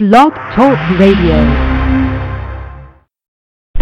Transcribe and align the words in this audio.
Blog 0.00 0.32
Talk 0.54 0.78
Radio. 0.98 1.69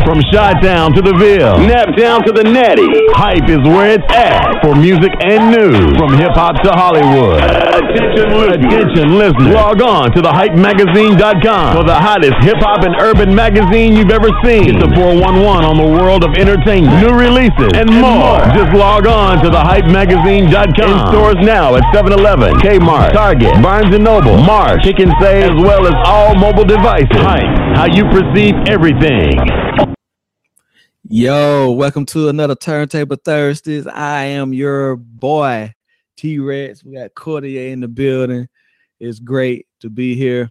From 0.09 0.25
Chi-Town 0.33 0.97
to 0.97 1.03
the 1.05 1.13
Ville, 1.21 1.61
Nap 1.69 1.93
down 1.93 2.25
to 2.25 2.33
the 2.33 2.41
Natty, 2.41 2.89
hype 3.13 3.45
is 3.45 3.61
where 3.69 3.93
it's 3.93 4.09
at 4.09 4.41
for 4.65 4.73
music 4.73 5.13
and 5.21 5.53
news. 5.53 5.93
From 6.01 6.17
hip 6.17 6.33
hop 6.33 6.57
to 6.65 6.73
Hollywood. 6.73 7.45
Attention 7.45 8.33
listeners. 8.33 8.57
Attention 8.57 9.09
listeners. 9.21 9.53
Log 9.53 9.85
on 9.85 10.09
to 10.17 10.25
thehypemagazine.com 10.25 11.77
for 11.77 11.85
the 11.85 11.93
hottest 11.93 12.41
hip 12.41 12.57
hop 12.65 12.89
and 12.89 12.97
urban 13.05 13.37
magazine 13.37 13.93
you've 13.93 14.09
ever 14.09 14.33
seen. 14.41 14.73
It's 14.73 14.81
the 14.81 14.89
411 14.97 15.45
on 15.69 15.77
the 15.77 15.85
world 15.85 16.25
of 16.25 16.33
entertainment, 16.41 17.05
new 17.05 17.13
releases, 17.13 17.77
and, 17.77 17.93
and 17.93 18.01
more. 18.01 18.41
Just 18.57 18.73
log 18.73 19.05
on 19.05 19.45
to 19.45 19.53
thehypemagazine.com. 19.53 20.89
In 20.89 20.99
stores 21.13 21.37
now 21.45 21.77
at 21.77 21.85
7-Eleven, 21.93 22.57
Kmart, 22.65 23.13
Target, 23.13 23.61
Barnes 23.61 23.93
& 23.99 24.01
Noble, 24.01 24.41
Marsh, 24.41 24.89
Chick 24.89 25.05
and 25.05 25.13
Save, 25.21 25.53
as 25.53 25.59
well 25.61 25.85
as 25.85 25.93
all 26.09 26.33
mobile 26.33 26.65
devices. 26.65 27.13
Hype, 27.13 27.77
how 27.77 27.85
you 27.85 28.09
perceive 28.09 28.57
everything. 28.73 29.37
Yo, 31.05 31.71
welcome 31.71 32.05
to 32.05 32.29
another 32.29 32.57
Turntable 32.57 33.17
Thursdays. 33.17 33.87
I 33.87 34.25
am 34.25 34.53
your 34.53 34.97
boy, 34.97 35.73
Tee 36.17 36.39
Recx. 36.39 36.85
We 36.85 36.97
got 36.97 37.15
Cordea 37.15 37.71
in 37.71 37.81
the 37.81 37.89
building. 37.89 38.49
It's 38.99 39.21
great 39.21 39.67
to 39.81 39.89
be 39.89 40.17
here. 40.17 40.51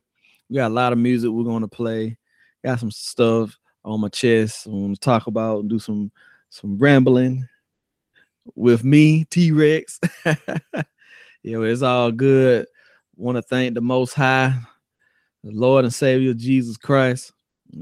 We 0.49 0.55
got 0.55 0.71
a 0.71 0.73
lot 0.73 0.93
of 0.93 0.99
music 0.99 1.29
we're 1.29 1.43
going 1.43 1.61
to 1.61 1.67
play. 1.67 2.17
Got 2.63 2.79
some 2.79 2.91
stuff 2.91 3.55
on 3.83 3.99
my 3.99 4.07
chest. 4.07 4.65
I 4.65 4.71
want 4.71 4.95
to 4.95 4.99
talk 4.99 5.27
about 5.27 5.59
and 5.59 5.69
do 5.69 5.79
some 5.79 6.11
some 6.49 6.77
rambling 6.79 7.47
with 8.55 8.83
me, 8.83 9.25
Tee 9.25 9.51
Recx. 9.51 9.99
Yo, 11.43 11.61
it's 11.63 11.81
all 11.83 12.11
good. 12.11 12.65
Want 13.15 13.35
to 13.35 13.43
thank 13.43 13.75
the 13.75 13.81
Most 13.81 14.13
High, 14.13 14.57
the 15.43 15.51
Lord 15.51 15.83
and 15.83 15.93
Savior 15.93 16.33
Jesus 16.33 16.77
Christ 16.77 17.33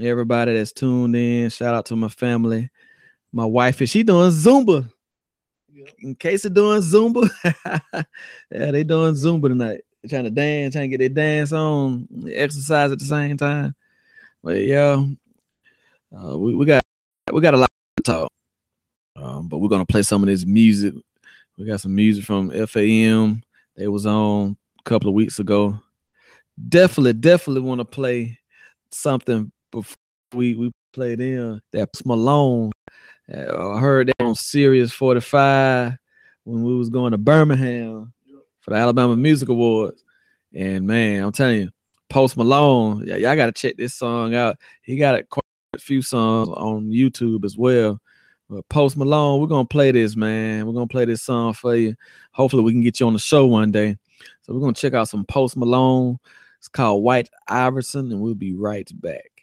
everybody 0.02 0.54
that's 0.54 0.72
tuned 0.72 1.16
in. 1.16 1.50
Shout 1.50 1.74
out 1.74 1.86
to 1.88 1.96
my 1.96 2.10
family. 2.10 2.70
My 3.32 3.46
wife 3.46 3.82
is 3.82 3.90
she 3.90 4.04
doing 4.04 4.32
Zumba. 4.32 4.90
In 6.00 6.16
case 6.16 6.46
of 6.46 6.54
doing 6.54 6.82
Zumba, 6.82 7.30
yeah, 8.52 8.72
they 8.72 8.84
doing 8.84 9.14
Zumba 9.14 9.50
tonight. 9.50 9.82
They're 10.02 10.10
trying 10.10 10.24
to 10.24 10.30
dance, 10.30 10.74
trying 10.74 10.90
to 10.90 10.98
get 10.98 11.00
their 11.00 11.10
dance 11.10 11.52
on, 11.52 12.08
exercise 12.32 12.92
at 12.92 13.00
the 13.00 13.06
same 13.06 13.38
time. 13.38 13.76
But 14.44 14.62
yeah, 14.62 15.04
uh, 16.16 16.38
we, 16.38 16.56
we 16.56 16.66
got 16.66 16.84
we 17.32 17.42
got 17.42 17.56
a 17.56 17.58
lot 17.58 17.72
to 17.98 18.04
talk. 18.04 18.32
Um, 19.16 19.48
but 19.48 19.58
we're 19.58 19.70
gonna 19.70 19.86
play 19.86 20.04
some 20.04 20.24
of 20.24 20.28
this 20.28 20.46
music. 20.46 20.94
We 21.58 21.66
got 21.66 21.82
some 21.82 21.96
music 21.96 22.26
from 22.26 22.52
FAM. 22.68 23.44
They 23.76 23.88
was 23.88 24.06
on 24.06 24.58
a 24.80 24.84
couple 24.84 25.10
of 25.10 25.16
weeks 25.16 25.40
ago. 25.40 25.80
Definitely, 26.70 27.14
definitely 27.14 27.62
want 27.62 27.80
to 27.80 27.86
play 27.86 28.40
something 28.92 29.52
before 29.76 29.98
we 30.34 30.56
we 30.56 30.72
played 30.94 31.22
in 31.22 31.62
that 31.72 31.90
Malone. 32.06 32.72
Uh, 33.32 33.72
I 33.72 33.80
heard 33.80 34.08
that 34.08 34.24
on 34.24 34.36
Sirius 34.36 34.92
45 34.92 35.94
when 36.44 36.64
we 36.64 36.76
was 36.76 36.90
going 36.90 37.12
to 37.12 37.18
Birmingham 37.18 38.14
for 38.62 38.72
the 38.72 38.78
Alabama 38.78 39.16
Music 39.16 39.50
Awards. 39.50 40.04
And 40.54 40.88
man, 40.88 41.24
I'm 41.24 41.32
telling 41.32 41.62
you, 41.62 41.70
Post 42.10 42.38
Malone, 42.38 43.04
yeah, 43.06 43.18
y'all 43.18 43.36
got 43.36 43.48
to 43.48 43.52
check 43.52 43.78
this 43.78 43.96
song 43.96 44.36
out. 44.36 44.58
He 44.84 44.96
got 44.96 45.16
a, 45.16 45.24
quite 45.24 45.44
a 45.74 45.80
few 45.80 46.02
songs 46.02 46.50
on 46.50 46.90
YouTube 46.90 47.44
as 47.44 47.58
well. 47.58 48.00
But 48.50 48.68
Post 48.70 48.96
Malone, 48.96 49.42
we're 49.42 49.48
gonna 49.48 49.66
play 49.66 49.92
this, 49.92 50.16
man. 50.16 50.68
We're 50.68 50.74
gonna 50.74 50.88
play 50.88 51.06
this 51.06 51.24
song 51.24 51.54
for 51.54 51.76
you. 51.76 51.96
Hopefully, 52.32 52.62
we 52.62 52.74
can 52.74 52.84
get 52.84 53.00
you 53.00 53.08
on 53.08 53.14
the 53.14 53.20
show 53.20 53.48
one 53.48 53.72
day. 53.72 53.98
So 54.44 54.54
we're 54.54 54.60
gonna 54.60 54.74
check 54.74 54.94
out 54.94 55.10
some 55.10 55.26
Post 55.26 55.58
Malone. 55.58 56.20
It's 56.60 56.68
called 56.68 57.02
White 57.04 57.28
Iverson, 57.48 58.12
and 58.12 58.22
we'll 58.22 58.36
be 58.36 58.54
right 58.54 58.88
back. 59.02 59.35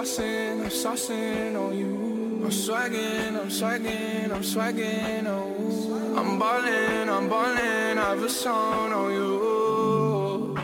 Saucing, 0.00 0.60
I'm 0.62 0.70
saucing 0.70 1.60
on 1.60 1.76
you. 1.76 2.40
I'm 2.42 2.50
swagging, 2.50 3.36
I'm 3.38 3.50
swagging, 3.50 4.32
I'm 4.32 4.42
swagging, 4.42 5.26
oh. 5.26 6.16
I'm 6.16 6.38
ballin', 6.38 7.08
I'm 7.08 7.28
ballin', 7.28 7.98
I 7.98 8.10
have 8.10 8.22
a 8.22 8.28
song 8.30 8.92
on 8.92 9.12
you. 9.12 10.54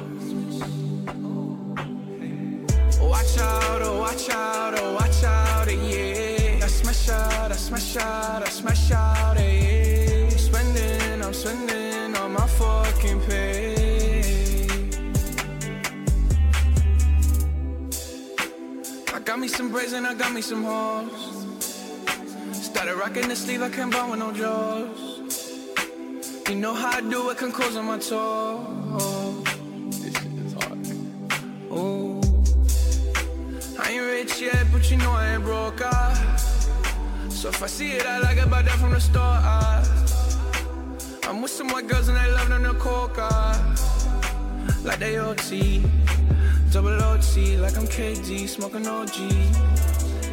Watch 3.02 3.38
out, 3.38 3.82
oh, 3.82 4.00
watch 4.00 4.30
out, 4.30 4.74
oh, 4.78 4.94
watch 4.94 5.24
out, 5.24 5.68
yeah. 5.70 6.64
I 6.64 6.66
smash 6.68 7.08
out, 7.10 7.52
I 7.52 7.56
smash 7.56 7.96
out, 7.96 8.42
I 8.42 8.48
smash 8.48 8.90
out, 8.90 9.38
yeah. 9.38 9.45
Some 19.56 19.72
braids 19.72 19.94
and 19.94 20.06
I 20.06 20.12
got 20.12 20.34
me 20.34 20.42
some 20.42 20.62
hoes. 20.64 21.46
Started 22.52 22.94
rocking 22.96 23.26
the 23.26 23.34
sleeve, 23.34 23.62
I 23.62 23.70
can't 23.70 23.90
buy 23.90 24.06
with 24.10 24.18
no 24.18 24.30
jaws. 24.30 25.20
You 26.46 26.56
know 26.56 26.74
how 26.74 26.98
I 26.98 27.00
do 27.00 27.30
it, 27.30 27.38
can 27.38 27.50
close 27.52 27.74
on 27.74 27.86
my 27.86 27.98
toes. 27.98 29.44
This 30.02 30.12
shit 30.12 30.32
is 30.44 30.52
hard. 30.52 30.86
Ooh. 31.72 32.20
I 33.80 33.92
ain't 33.92 34.02
rich 34.02 34.42
yet, 34.42 34.66
but 34.70 34.90
you 34.90 34.98
know 34.98 35.12
I 35.12 35.34
ain't 35.34 35.42
broke. 35.42 35.80
Ah. 35.82 36.36
So 37.30 37.48
if 37.48 37.62
I 37.62 37.66
see 37.66 37.92
it, 37.92 38.04
I 38.04 38.18
like 38.18 38.36
it, 38.36 38.50
buy 38.50 38.60
that 38.60 38.78
from 38.78 38.90
the 38.90 39.00
store. 39.00 39.22
Ah. 39.22 39.80
I'm 41.28 41.40
with 41.40 41.50
some 41.50 41.68
white 41.68 41.88
girls 41.88 42.08
and 42.08 42.18
they 42.18 42.30
love 42.30 42.50
them 42.50 42.62
to 42.64 42.74
coca. 42.74 43.28
Ah. 43.32 43.76
Like 44.84 44.98
they 44.98 45.18
OT. 45.18 45.82
Double 46.76 47.02
OT 47.04 47.56
like 47.56 47.78
I'm 47.78 47.86
KD, 47.86 48.46
smoking 48.46 48.86
OG. 48.86 49.16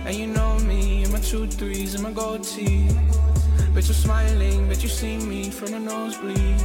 And 0.05 0.13
you 0.13 0.27
know 0.27 0.59
me, 0.67 1.03
and 1.03 1.13
my 1.13 1.19
two 1.19 1.47
threes 1.47 1.93
and 1.93 2.03
my 2.03 2.11
gold 2.11 2.43
tee. 2.43 2.89
Bet 3.73 3.85
you're 3.87 3.93
smiling, 3.93 4.67
bet 4.67 4.83
you 4.83 4.89
see 4.89 5.15
me 5.15 5.49
from 5.49 5.71
the 5.71 5.79
nosebleed. 5.79 6.61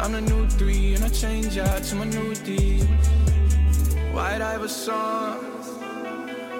I'm 0.00 0.12
the 0.12 0.22
new 0.22 0.48
three, 0.48 0.94
and 0.94 1.04
I 1.04 1.10
change 1.10 1.58
out 1.58 1.82
to 1.82 1.94
my 1.94 2.06
new 2.06 2.34
D. 2.36 2.84
White 4.14 4.40
Iverson. 4.40 5.44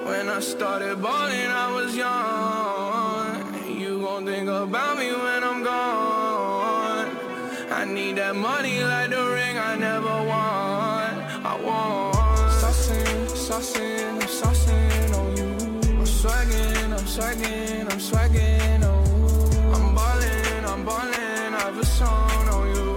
When 0.04 0.28
I 0.28 0.40
started 0.40 1.00
balling, 1.00 1.50
I 1.64 1.72
was 1.72 1.96
young. 1.96 3.80
You 3.80 4.02
gon' 4.02 4.26
think 4.26 4.50
about 4.50 4.98
me 4.98 5.08
when 5.10 5.42
I'm 5.42 5.62
gone. 5.62 7.16
I 7.70 7.86
need 7.86 8.16
that 8.16 8.36
money 8.36 8.84
like 8.84 9.08
the 9.08 9.24
ring 9.24 9.56
I 9.56 9.74
never 9.76 10.16
won. 10.28 10.55
Saucing, 13.56 14.12
I'm 14.12 14.28
saucing 14.28 15.14
on 15.16 15.36
you. 15.36 15.48
I'm 15.98 16.06
swagging, 16.06 16.92
I'm 16.92 17.06
swagging, 17.06 17.90
I'm 17.90 18.00
swagging, 18.00 18.82
oh. 18.84 19.74
I'm 19.74 19.94
ballin', 19.94 20.64
I'm 20.66 20.84
ballin', 20.84 21.54
I 21.54 21.60
have 21.60 21.78
a 21.78 21.86
song 21.86 22.48
on 22.48 22.66
you. 22.74 22.92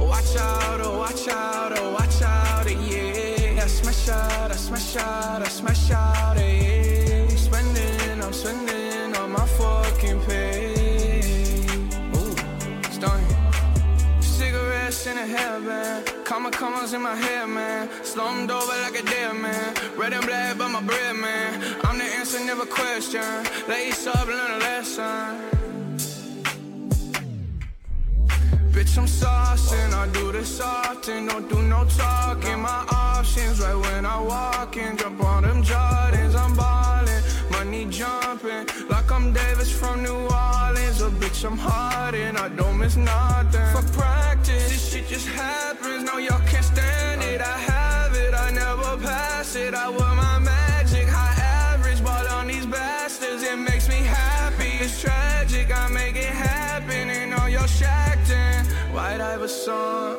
Watch 0.00 0.36
out, 0.36 0.80
oh, 0.80 0.98
watch 0.98 1.28
out, 1.28 1.78
oh, 1.78 1.92
watch 1.92 2.22
out, 2.22 2.66
yeah. 2.68 3.62
I 3.62 3.66
smash 3.68 4.08
out, 4.08 4.50
I 4.50 4.56
smash 4.56 4.96
out, 4.96 5.42
I 5.42 5.48
smash 5.48 5.90
out, 5.92 6.36
yeah. 6.36 7.26
I'm 7.30 7.36
spending, 7.36 8.22
I'm 8.22 8.32
spending 8.32 9.16
on 9.16 9.30
my 9.30 9.46
fucking 9.46 10.20
pay. 10.22 11.62
Ooh, 12.16 12.34
stunning. 12.90 13.36
Cigarettes 14.20 15.06
in 15.06 15.16
a 15.16 15.26
hairband. 15.36 16.13
Comma 16.34 16.50
commas 16.50 16.92
in 16.92 17.00
my 17.00 17.14
head, 17.14 17.48
man. 17.48 17.88
Slumped 18.02 18.52
over 18.52 18.76
like 18.82 18.98
a 18.98 19.04
dead 19.04 19.36
man. 19.36 19.72
Red 19.96 20.14
and 20.14 20.26
black, 20.26 20.58
but 20.58 20.68
my 20.68 20.82
bread, 20.82 21.14
man. 21.14 21.62
I'm 21.84 21.96
the 21.96 22.02
answer, 22.02 22.44
never 22.44 22.66
question. 22.66 23.22
Lace 23.68 24.04
up, 24.08 24.26
learn 24.26 24.50
a 24.50 24.58
lesson. 24.58 25.38
Bitch, 28.72 28.98
I'm 28.98 29.06
saucing, 29.06 29.92
I 29.94 30.08
do 30.12 30.32
this 30.32 30.60
often, 30.60 31.26
don't 31.26 31.48
do 31.48 31.62
no 31.62 31.84
talking. 31.84 32.58
My 32.58 32.84
options 32.90 33.60
right 33.60 33.76
when 33.76 34.04
I 34.04 34.20
walk 34.20 34.76
in, 34.76 34.96
jump 34.96 35.22
on 35.22 35.44
them 35.44 35.62
Jordans, 35.62 36.34
I'm 36.34 36.56
ballin', 36.56 37.22
money 37.52 37.86
jumping, 37.88 38.66
like 38.88 39.08
I'm 39.12 39.32
Davis 39.32 39.70
from 39.70 40.02
New 40.02 40.26
Orleans. 40.42 41.00
A 41.00 41.10
bitch, 41.10 41.44
I'm 41.44 41.56
hard 41.56 42.16
and 42.16 42.36
I 42.36 42.48
don't 42.48 42.76
miss 42.76 42.96
nothing. 42.96 43.70
For 43.72 43.82
shit 43.82 44.23
just 45.14 45.28
happens, 45.28 46.02
no, 46.02 46.18
y'all 46.18 46.44
can't 46.50 46.64
stand 46.64 47.22
it. 47.22 47.40
I 47.40 47.56
have 47.72 48.12
it, 48.16 48.34
I 48.34 48.50
never 48.50 48.90
pass 49.00 49.54
it, 49.54 49.72
I 49.72 49.88
wear 49.88 50.14
my 50.26 50.40
magic, 50.40 51.06
high 51.06 51.40
average, 51.72 52.02
ball 52.02 52.26
on 52.36 52.48
these 52.48 52.66
bastards, 52.66 53.44
it 53.44 53.56
makes 53.56 53.88
me 53.88 54.00
happy. 54.22 54.72
It's 54.84 55.00
tragic, 55.00 55.66
I 55.72 55.86
make 55.88 56.16
it 56.16 56.34
happen, 56.50 57.10
and 57.10 57.32
all 57.32 57.48
y'all 57.48 57.66
shacked 57.66 58.30
in. 58.30 58.64
White 58.92 59.20
Iverson. 59.20 60.16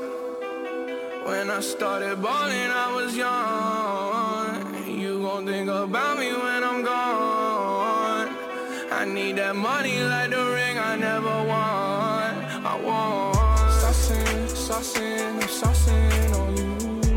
When 1.27 1.50
I 1.50 1.59
started 1.59 2.21
balling, 2.21 2.71
I 2.86 2.88
was 2.95 3.12
young. 3.18 4.98
You 5.01 5.19
gon' 5.24 5.45
think 5.45 5.69
about 5.69 6.18
me 6.19 6.30
when 6.31 6.62
I'm 6.69 6.81
gone. 6.83 8.30
I 9.00 9.03
need 9.03 9.36
that 9.41 9.57
money 9.57 9.98
like 10.03 10.30
the 10.30 10.44
ring 10.57 10.77
I 10.77 10.95
never 10.95 11.36
won. 11.51 12.31
I 12.71 12.81
want. 12.86 13.34
Saucing, 14.65 15.35
I'm 15.44 15.47
saucing 15.47 16.33
on 16.39 16.57
you. 16.57 16.63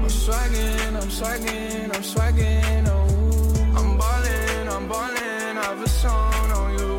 I'm 0.03 0.11
swagging, 0.11 0.97
I'm 1.01 1.09
swagging, 1.09 1.89
I'm 1.95 2.03
swagging 2.03 2.87
on 2.87 3.09
you. 3.09 3.79
I'm 3.79 3.97
ballin', 3.97 4.69
I'm 4.69 4.87
ballin', 4.87 5.57
I've 5.57 5.83
a 5.83 5.89
song 5.89 6.51
on 6.61 6.79
you. 6.79 6.99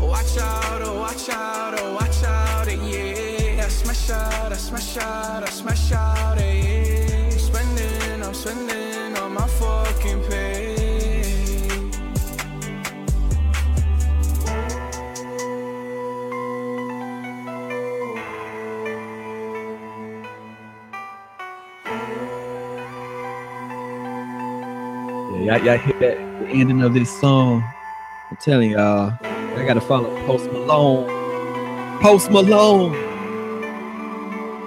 Watch 0.00 0.38
out, 0.38 0.82
oh 0.82 0.98
watch 0.98 1.28
out, 1.28 1.74
oh 1.78 1.92
watch 1.92 2.24
out, 2.24 2.68
yeah. 2.68 3.64
I 3.66 3.68
smash 3.68 4.08
out, 4.08 4.50
I 4.50 4.56
smash 4.56 4.96
out, 4.96 5.42
I 5.42 5.50
smash 5.50 5.92
out, 5.92 6.38
yeah. 6.40 6.53
Y'all, 25.44 25.62
y'all 25.62 25.76
hear 25.76 25.98
that? 26.00 26.16
The 26.40 26.46
ending 26.48 26.80
of 26.80 26.94
this 26.94 27.20
song. 27.20 27.62
I'm 28.30 28.36
telling 28.38 28.70
y'all, 28.70 29.12
I 29.22 29.64
gotta 29.66 29.80
follow 29.80 30.08
Post 30.24 30.50
Malone. 30.50 31.06
Post 32.00 32.30
Malone 32.30 32.94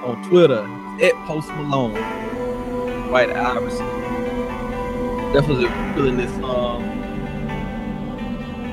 on 0.04 0.24
Twitter 0.30 0.64
at 1.02 1.14
Post 1.26 1.50
Malone. 1.56 1.96
White 3.12 3.32
Iverson. 3.32 3.88
Definitely 5.34 5.68
feeling 5.96 6.18
this 6.18 6.32
song. 6.36 6.84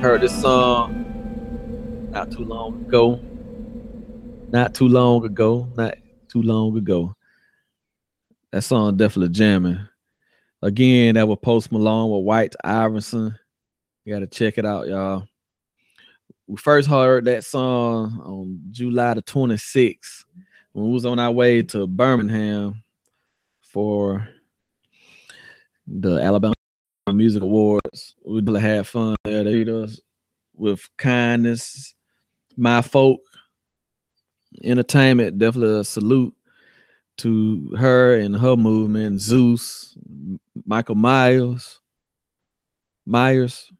Heard 0.02 0.20
this 0.20 0.38
song 0.42 2.10
not 2.12 2.30
too 2.30 2.44
long 2.44 2.84
ago. 2.86 3.18
Not 4.50 4.74
too 4.74 4.88
long 4.88 5.24
ago. 5.24 5.66
Not 5.74 5.94
too 6.28 6.42
long 6.42 6.76
ago. 6.76 7.16
That 8.52 8.62
song 8.62 8.98
definitely 8.98 9.30
jamming. 9.34 9.88
Again, 10.64 11.16
that 11.16 11.28
was 11.28 11.36
Post 11.42 11.72
Malone 11.72 12.10
with 12.10 12.24
White 12.24 12.54
Iverson. 12.64 13.38
You 14.06 14.14
gotta 14.14 14.26
check 14.26 14.56
it 14.56 14.64
out, 14.64 14.88
y'all. 14.88 15.28
We 16.46 16.56
first 16.56 16.88
heard 16.88 17.26
that 17.26 17.44
song 17.44 18.18
on 18.24 18.60
July 18.70 19.12
the 19.12 19.20
26th 19.20 20.24
when 20.72 20.86
we 20.86 20.92
was 20.92 21.04
on 21.04 21.18
our 21.18 21.30
way 21.30 21.60
to 21.64 21.86
Birmingham 21.86 22.82
for 23.60 24.26
the 25.86 26.18
Alabama 26.22 26.54
Music 27.12 27.42
Awards. 27.42 28.14
We 28.24 28.40
really 28.40 28.62
had 28.62 28.86
fun 28.86 29.16
there. 29.24 29.44
They 29.44 29.70
us 29.70 30.00
with 30.56 30.88
kindness. 30.96 31.94
My 32.56 32.80
folk 32.80 33.20
entertainment, 34.62 35.38
definitely 35.38 35.80
a 35.80 35.84
salute 35.84 36.34
to 37.18 37.74
her 37.78 38.18
and 38.18 38.36
her 38.36 38.56
movement, 38.56 39.20
Zeus, 39.20 39.96
Michael 40.66 40.96
Myers, 40.96 41.80
Myers. 43.06 43.70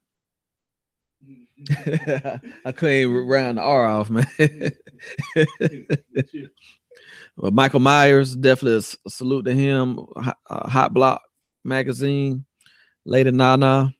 I 2.64 2.72
couldn't 2.72 3.12
round 3.26 3.58
the 3.58 3.62
R 3.62 3.86
off, 3.86 4.10
man. 4.10 4.26
well, 7.36 7.50
Michael 7.52 7.80
Myers, 7.80 8.36
definitely 8.36 8.84
a 9.06 9.10
salute 9.10 9.46
to 9.46 9.54
him. 9.54 10.06
Hot, 10.16 10.36
uh, 10.50 10.68
Hot 10.68 10.92
Block 10.92 11.22
Magazine, 11.64 12.44
Lady 13.06 13.30
Nana, 13.30 13.94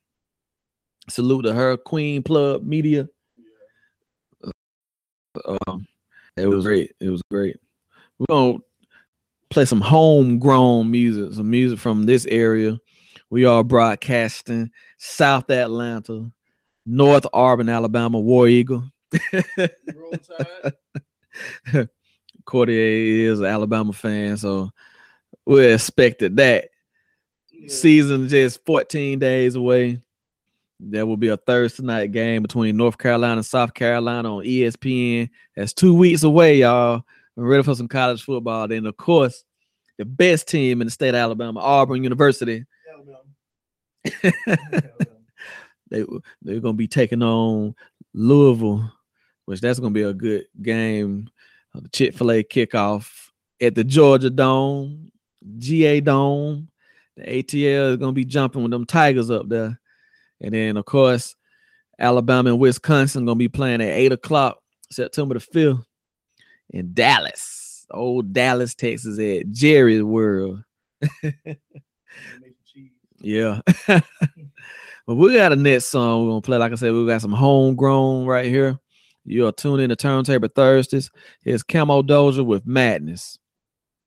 salute 1.08 1.42
to 1.42 1.54
her. 1.54 1.76
Queen 1.76 2.22
Plug 2.22 2.64
Media. 2.64 3.08
Um, 5.46 5.86
it 6.36 6.46
was 6.46 6.64
great. 6.64 6.92
It 7.00 7.10
was 7.10 7.22
great. 7.30 7.56
We're 8.18 8.26
gonna 8.26 8.58
play 9.50 9.64
some 9.64 9.80
homegrown 9.80 10.90
music, 10.90 11.34
some 11.34 11.50
music 11.50 11.78
from 11.78 12.04
this 12.04 12.26
area. 12.26 12.78
We 13.30 13.44
are 13.44 13.64
broadcasting 13.64 14.70
South 14.98 15.50
Atlanta, 15.50 16.30
North 16.86 17.26
Auburn, 17.32 17.68
Alabama, 17.68 18.20
War 18.20 18.48
Eagle. 18.48 18.84
Cordea 22.44 23.30
is 23.30 23.40
an 23.40 23.46
Alabama 23.46 23.92
fan, 23.92 24.36
so 24.36 24.70
we 25.46 25.66
expected 25.66 26.36
that. 26.36 26.68
Season 27.66 28.28
just 28.28 28.64
14 28.66 29.18
days 29.18 29.54
away. 29.54 30.00
There 30.78 31.06
will 31.06 31.16
be 31.16 31.28
a 31.28 31.36
Thursday 31.36 31.82
night 31.82 32.12
game 32.12 32.42
between 32.42 32.76
North 32.76 32.98
Carolina 32.98 33.36
and 33.36 33.46
South 33.46 33.72
Carolina 33.72 34.36
on 34.36 34.44
ESPN. 34.44 35.30
That's 35.56 35.72
two 35.72 35.94
weeks 35.94 36.24
away, 36.24 36.58
y'all. 36.58 37.04
We're 37.36 37.46
ready 37.46 37.62
for 37.64 37.74
some 37.74 37.88
college 37.88 38.22
football. 38.22 38.68
Then, 38.68 38.86
of 38.86 38.96
course, 38.96 39.44
the 39.98 40.04
best 40.04 40.48
team 40.48 40.80
in 40.80 40.86
the 40.86 40.90
state 40.90 41.10
of 41.10 41.14
Alabama, 41.16 41.60
Auburn 41.60 42.04
University. 42.04 42.64
they 45.90 46.04
they're 46.42 46.60
gonna 46.60 46.74
be 46.74 46.86
taking 46.86 47.22
on 47.22 47.74
Louisville, 48.12 48.92
which 49.46 49.60
that's 49.60 49.78
gonna 49.80 49.92
be 49.92 50.02
a 50.02 50.12
good 50.12 50.44
game. 50.62 51.28
Uh, 51.74 51.80
The 51.80 51.88
Chick 51.88 52.16
Fil 52.16 52.30
A 52.32 52.44
kickoff 52.44 53.10
at 53.60 53.74
the 53.74 53.82
Georgia 53.82 54.30
Dome, 54.30 55.10
GA 55.58 56.00
Dome. 56.00 56.68
The 57.16 57.42
ATL 57.42 57.92
is 57.92 57.96
gonna 57.96 58.12
be 58.12 58.24
jumping 58.24 58.62
with 58.62 58.72
them 58.72 58.84
Tigers 58.84 59.30
up 59.30 59.48
there, 59.48 59.80
and 60.40 60.54
then 60.54 60.76
of 60.76 60.84
course 60.84 61.34
Alabama 61.98 62.50
and 62.50 62.58
Wisconsin 62.58 63.24
gonna 63.24 63.36
be 63.36 63.48
playing 63.48 63.80
at 63.80 63.88
eight 63.88 64.12
o'clock 64.12 64.58
September 64.90 65.34
the 65.34 65.40
fifth 65.40 65.84
in 66.70 66.94
Dallas, 66.94 67.86
old 67.90 68.32
Dallas, 68.32 68.74
Texas 68.74 69.18
at 69.18 69.50
Jerry's 69.50 70.02
World. 70.02 70.62
Yeah. 73.24 73.60
but 73.86 74.02
we 75.06 75.34
got 75.34 75.52
a 75.52 75.56
next 75.56 75.86
song 75.86 76.24
we're 76.24 76.32
gonna 76.32 76.42
play. 76.42 76.58
Like 76.58 76.72
I 76.72 76.74
said, 76.74 76.92
we 76.92 77.06
got 77.06 77.22
some 77.22 77.32
homegrown 77.32 78.26
right 78.26 78.44
here. 78.44 78.78
You 79.24 79.46
are 79.46 79.52
tuning 79.52 79.84
in 79.84 79.88
to 79.88 79.96
Turntable 79.96 80.48
Thursdays. 80.54 81.10
Here's 81.42 81.62
Camo 81.62 82.02
Doja 82.02 82.44
with 82.44 82.66
Madness. 82.66 83.38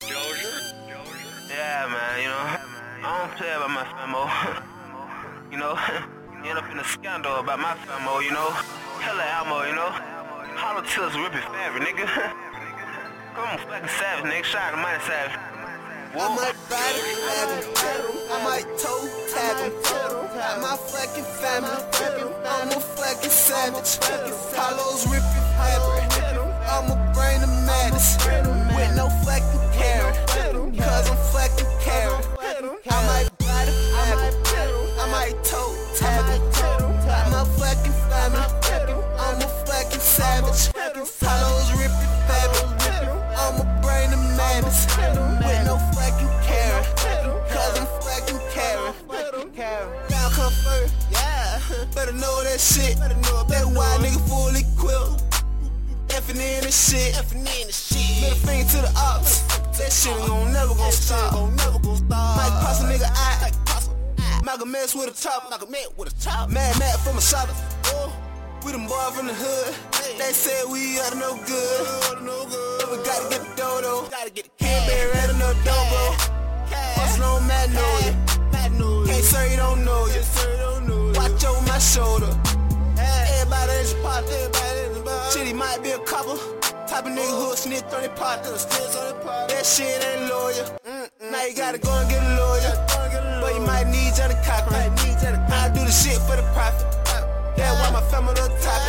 Yeah, 0.03 1.87
man, 1.89 2.21
you 2.21 2.27
know, 2.27 3.07
I 3.07 3.27
don't 3.27 3.35
play 3.37 3.49
about 3.49 3.71
my 3.71 3.83
famo. 3.97 4.29
you 5.51 5.57
know, 5.57 5.73
you 6.43 6.49
end 6.51 6.59
up 6.59 6.69
in 6.71 6.77
a 6.77 6.83
scandal 6.83 7.37
about 7.37 7.59
my 7.59 7.73
famo, 7.73 8.23
you 8.23 8.29
know. 8.29 8.51
Hella 9.01 9.23
ammo, 9.23 9.63
you 9.63 9.73
know. 9.73 9.89
Hollow 10.53 10.81
tips 10.81 11.15
ripping 11.15 11.41
fabric, 11.41 11.83
nigga. 11.87 12.46
On, 13.37 13.57
fucking 13.69 13.87
savage, 13.87 14.25
nigga. 14.31 14.43
Shot 14.43 14.71
the 14.71 14.77
money 14.77 14.97
savage. 15.05 15.37
I 16.17 16.27
might 16.33 16.55
flag 16.65 16.95
'em. 16.97 17.13
I 18.33 18.43
might 18.43 18.65
toe 18.81 19.05
tag. 19.29 19.71
Got 20.33 20.61
my 20.61 20.75
fucking 20.75 21.23
family. 21.37 21.69
I'm 22.49 22.69
a 22.69 22.79
fucking 22.79 23.29
savage. 23.29 23.99
Hollows 24.57 25.05
ripping 25.05 25.47
fabric. 25.53 26.09
I'ma 26.65 26.95
bring 27.13 27.41
the 27.41 27.47
madness. 27.69 28.17
With 28.73 28.95
no 28.95 29.07
fucking 29.23 29.69
care. 29.77 30.09
Cause 30.81 31.07
I'm 31.11 31.17
fucking 31.29 31.69
caring. 31.79 32.25
I 32.89 33.05
might 33.05 33.29
flag 33.37 33.67
'em. 33.67 33.75
I 34.99 35.05
might 35.11 35.43
toe 35.43 35.75
tag. 35.95 36.41
Got 37.05 37.29
my 37.29 37.43
fucking 37.59 37.97
family. 38.09 38.41
I'm 39.19 39.37
a 39.37 39.47
fucking 39.67 39.99
savage. 40.01 40.73
Hollows 41.21 41.71
ripping. 41.73 42.16
I'ma 44.67 44.95
bring 44.95 45.13
the 45.15 45.21
madness. 45.39 45.47
With 45.47 45.63
no 45.65 45.77
fucking 45.95 46.33
care. 46.43 46.83
Cause 47.47 47.79
I'm 47.79 47.87
fucking 48.03 48.41
caring. 48.51 48.93
Down 50.09 50.31
come 50.31 50.51
first, 50.51 50.93
yeah. 51.11 51.59
Better 51.95 52.11
know 52.11 52.43
that 52.43 52.59
shit. 52.59 52.97
That 52.97 53.65
why 53.73 53.97
nigga 54.01 54.19
fully 54.27 54.61
equipped. 54.61 55.23
and 57.63 57.73
shit. 57.73 58.21
Middle 58.21 58.37
finger 58.43 58.69
to 58.71 58.77
the 58.81 58.93
ops. 58.97 59.41
That 59.77 59.91
shit 59.91 60.11
ain't 60.17 60.27
gon' 60.27 60.51
never 60.51 60.73
gon' 60.73 60.91
stop. 60.91 61.33
Might 61.33 62.59
pass 62.61 62.81
a 62.81 62.87
nigga 62.91 63.09
eye. 63.09 63.51
Malcolm 64.43 64.75
X 64.75 64.95
with 64.95 65.07
a 65.07 65.21
top. 65.21 65.49
Malcolm 65.49 65.73
X 65.73 65.89
with 65.97 66.13
a 66.13 66.21
top. 66.21 66.49
Mad 66.49 66.77
Mad 66.79 66.99
from 66.99 67.17
a 67.17 67.21
shot. 67.21 67.47
Oh. 67.85 68.26
We 68.65 68.71
them 68.71 68.87
boy 68.87 69.09
from 69.13 69.27
the 69.27 69.33
hood. 69.33 69.75
They 70.17 70.33
said 70.33 70.65
we 70.71 70.99
oughta 70.99 71.17
no 71.17 71.37
good. 71.45 72.19
But 72.79 72.91
we 72.91 72.97
gotta 73.03 73.29
get 73.29 73.41
the 73.41 73.53
dodo. 73.55 74.09
Gotta 74.09 74.29
get 74.29 74.49
the 74.57 74.65
bear 74.65 75.15
out 75.17 75.29
of 75.29 75.37
no 75.37 75.53
on 77.23 77.47
Matt 77.47 77.69
know 77.71 77.93
ya. 78.05 78.13
Can't 79.05 79.23
say 79.23 79.51
you 79.51 79.57
don't 79.57 79.85
know 79.85 80.07
ya. 80.07 80.21
Watch 81.13 81.45
over 81.45 81.61
my 81.67 81.79
shoulder. 81.79 82.31
Everybody 82.97 83.71
is 83.81 83.93
your 83.93 84.01
partner. 84.01 85.31
Shit, 85.31 85.47
he 85.47 85.53
might 85.53 85.81
be 85.83 85.91
a 85.91 85.99
couple. 85.99 86.37
Type 86.87 87.05
of 87.05 87.13
nigga 87.13 87.33
who'll 87.39 87.55
sneak 87.55 87.83
30 87.91 88.09
partners. 88.15 88.65
That 88.65 89.65
shit 89.65 90.03
ain't 90.03 90.29
lawyer. 90.29 90.65
Now 91.31 91.45
you 91.45 91.55
gotta 91.55 91.77
go 91.77 91.91
and 91.93 92.09
get 92.09 92.23
a 92.23 92.35
lawyer. 92.35 92.73
But 93.41 93.55
you 93.55 93.61
might 93.61 93.87
need 93.87 94.15
Johnnie 94.15 94.35
Cochran. 94.43 94.91
I 95.51 95.69
do 95.73 95.81
the 95.85 95.91
shit 95.91 96.19
for 96.27 96.35
the 96.35 96.43
profit. 96.53 97.06
That's 97.57 97.73
why 97.81 97.89
my 97.91 98.01
family 98.09 98.39
on 98.39 98.51
top. 98.61 98.81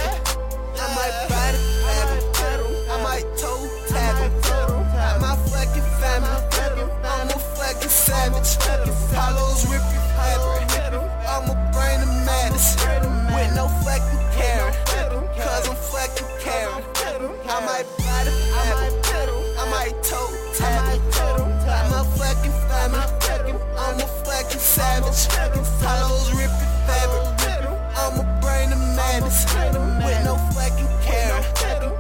I 0.76 0.86
might 0.94 1.16
it, 1.56 1.64
grab 1.82 2.10
it. 2.12 2.90
I 2.92 3.02
might 3.02 3.26
toe 3.40 3.64
tag 3.88 4.16
him. 4.20 4.32
I 4.92 5.18
my 5.18 5.34
fucking 5.48 5.88
family. 5.96 6.28
I'm 7.02 7.28
a 7.28 7.38
fucking 7.56 7.88
savage. 7.88 8.60
Hollows 9.16 9.64
rip 9.72 9.80
you 9.80 10.02
hybrid. 10.20 10.68
I'm 11.26 11.48
a 11.48 11.56
brain 11.72 12.00
of 12.04 12.12
madness. 12.28 12.76
With 13.32 13.56
no 13.56 13.68
fucking 13.82 14.24
care. 14.36 14.68
Cause 15.36 15.68
I'm 15.68 15.76
fucking 15.76 16.28
caring. 16.38 16.84
I 17.48 17.60
might 17.64 17.86
it, 17.88 17.96
grab 17.96 18.26
it. 18.28 19.48
I 19.58 19.64
might 19.72 19.96
toe 20.04 20.28
tag 20.54 21.00
him. 21.00 21.48
I'm 21.66 21.92
a 21.96 22.04
fucking 22.20 22.52
family. 22.68 23.00
I'm 23.78 23.98
a 23.98 24.06
fucking 24.24 24.60
savage. 24.60 25.26
Hollows 25.80 26.32
rip 26.34 26.50
you 26.50 26.68
fabric. 26.86 27.47
With 29.28 30.24
no 30.24 30.36
fucking 30.56 30.88
care. 31.04 31.36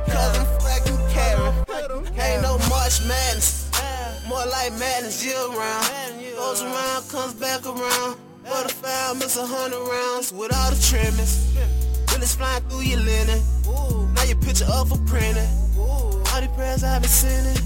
Cause 0.06 0.38
I'm 0.38 0.46
fucking 0.64 0.96
caring. 1.12 1.52
Ain't 2.18 2.40
no 2.40 2.56
March 2.70 3.04
Madness. 3.04 3.70
More 4.26 4.46
like 4.46 4.72
madness 4.78 5.22
year 5.22 5.36
round. 5.36 5.86
Goes 6.36 6.62
around, 6.62 7.06
comes 7.10 7.34
back 7.34 7.66
around. 7.66 8.16
Butterfly, 8.44 9.12
miss 9.18 9.36
a 9.36 9.44
hundred 9.44 9.76
rounds 9.76 10.32
with 10.32 10.56
all 10.56 10.70
the 10.70 10.80
trimmings. 10.80 11.52
Bullets 12.06 12.34
flying 12.34 12.62
through 12.64 12.80
your 12.80 13.00
linen. 13.00 13.42
Now 14.14 14.24
your 14.24 14.38
picture 14.38 14.64
up 14.72 14.88
for 14.88 14.96
printing. 15.04 15.48
All 15.78 16.40
the 16.40 16.48
prayers 16.56 16.82
I've 16.82 17.02
been 17.02 17.10
sending. 17.10 17.62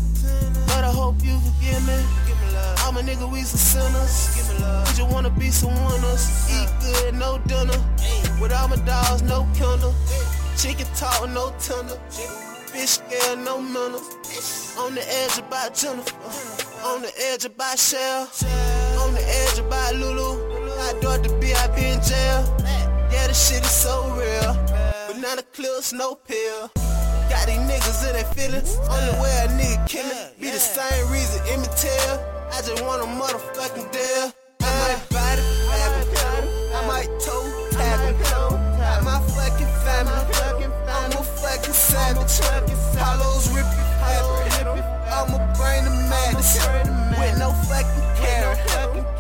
But 0.67 0.83
I 0.83 0.91
hope 0.91 1.23
you 1.23 1.39
forgive 1.39 1.87
me. 1.87 2.32
I'm 2.93 2.99
a 2.99 3.11
nigga, 3.11 3.33
we 3.33 3.41
some 3.41 3.59
sinners. 3.59 4.37
We 4.37 4.97
just 4.99 5.11
wanna 5.11 5.31
be 5.31 5.51
some 5.51 5.73
winners. 5.87 6.29
Eat 6.53 6.69
good, 6.83 7.15
no 7.15 7.39
dinner. 7.47 7.81
With 8.39 8.53
all 8.53 8.69
my 8.69 8.77
dogs, 8.85 9.23
no 9.23 9.49
kennel. 9.55 9.95
Chicken 10.59 10.87
talk, 10.95 11.27
no 11.31 11.55
tender. 11.59 11.97
Fish 12.69 13.01
scale, 13.01 13.37
no 13.39 13.63
mental. 13.63 13.99
On 14.77 14.95
the 14.95 15.03
edge 15.09 15.39
of 15.39 15.47
about 15.47 15.75
Jennifer. 15.75 16.15
On 16.85 17.01
the 17.01 17.11
edge 17.33 17.47
of 17.47 17.53
about 17.53 17.79
Shell. 17.79 18.29
On 19.01 19.15
the 19.15 19.25
edge 19.25 19.59
of 19.59 19.69
about 19.69 19.95
Lulu. 19.95 20.37
I 20.79 20.93
thought 21.01 21.23
the 21.23 21.35
B, 21.41 21.55
I 21.55 21.65
in 21.69 21.99
jail. 22.03 22.45
Yeah, 23.11 23.27
the 23.27 23.33
shit 23.33 23.63
is 23.63 23.71
so 23.71 24.05
real. 24.21 24.53
But 25.09 25.17
now 25.17 25.37
the 25.37 25.45
clips, 25.55 25.95
no 25.95 26.17
pill. 26.17 26.71
Got 27.31 27.47
these 27.47 27.57
niggas 27.57 28.07
in 28.07 28.13
their 28.13 28.25
feelings. 28.35 28.77
Only 28.91 29.19
way 29.19 29.33
a 29.41 29.49
nigga 29.49 29.89
kill 29.89 30.05
it. 30.05 30.39
Be 30.39 30.51
the 30.51 30.59
same 30.61 31.11
reason, 31.11 31.41
Emmett 31.49 31.75
tell. 31.75 32.32
I 32.53 32.61
just 32.61 32.85
want 32.85 33.01
a 33.01 33.07
motherfucking 33.07 33.91
deal. 33.93 34.29
I 34.61 34.71
might 34.77 35.01
bite 35.09 35.41
it, 35.41 35.49
grab 35.73 36.05
it. 36.05 36.77
I 36.77 36.87
might 36.87 37.09
toe 37.19 37.49
tag 37.73 38.13
him. 38.13 38.61
I 38.77 39.01
my 39.01 39.19
fucking 39.33 39.73
family. 39.81 40.69
I'm 40.85 41.13
a 41.17 41.23
fucking 41.25 41.73
savage. 41.73 42.45
Hollows 43.01 43.49
rip 43.57 43.65
you 43.65 43.85
hybrid. 44.05 44.85
I'm 45.09 45.33
a 45.33 45.41
brain 45.57 45.89
of 45.89 45.97
madness. 46.13 46.61
With 47.17 47.39
no 47.39 47.57
fucking 47.73 48.09
care. 48.21 48.53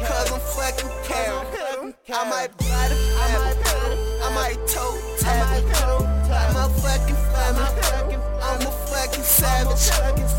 Cause 0.05 0.31
I'm 0.31 0.41
fucking 0.53 0.93
caring. 1.09 1.95
I 2.12 2.29
might 2.29 2.53
bite 2.59 2.93
it, 2.93 3.01
grab 3.17 3.49
it. 3.49 4.23
I 4.23 4.29
might 4.37 4.61
toe 4.69 5.01
tag 5.19 5.65
him. 5.73 6.05
I'm 6.29 6.57
a 6.57 6.69
fucking 6.85 7.17
family. 7.33 8.17
I'm 8.45 8.61
a 8.61 8.71
fucking 8.93 9.25
savage. 9.25 9.89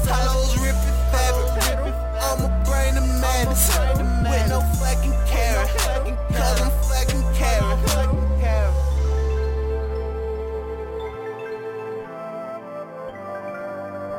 Hollows 0.05 0.57
rip 0.61 0.75
you 0.77 0.93
fabric. 1.09 2.02
I'm 2.23 2.39
a 2.41 2.63
brain 2.65 2.97
of 2.97 3.07
madness. 3.21 3.67
With 4.23 4.49
no 4.49 4.61
fucking 4.79 5.17
care. 5.27 5.65
Cause 6.31 6.61
I'm 6.61 6.71
fucking 6.83 7.23
caring. 7.35 7.73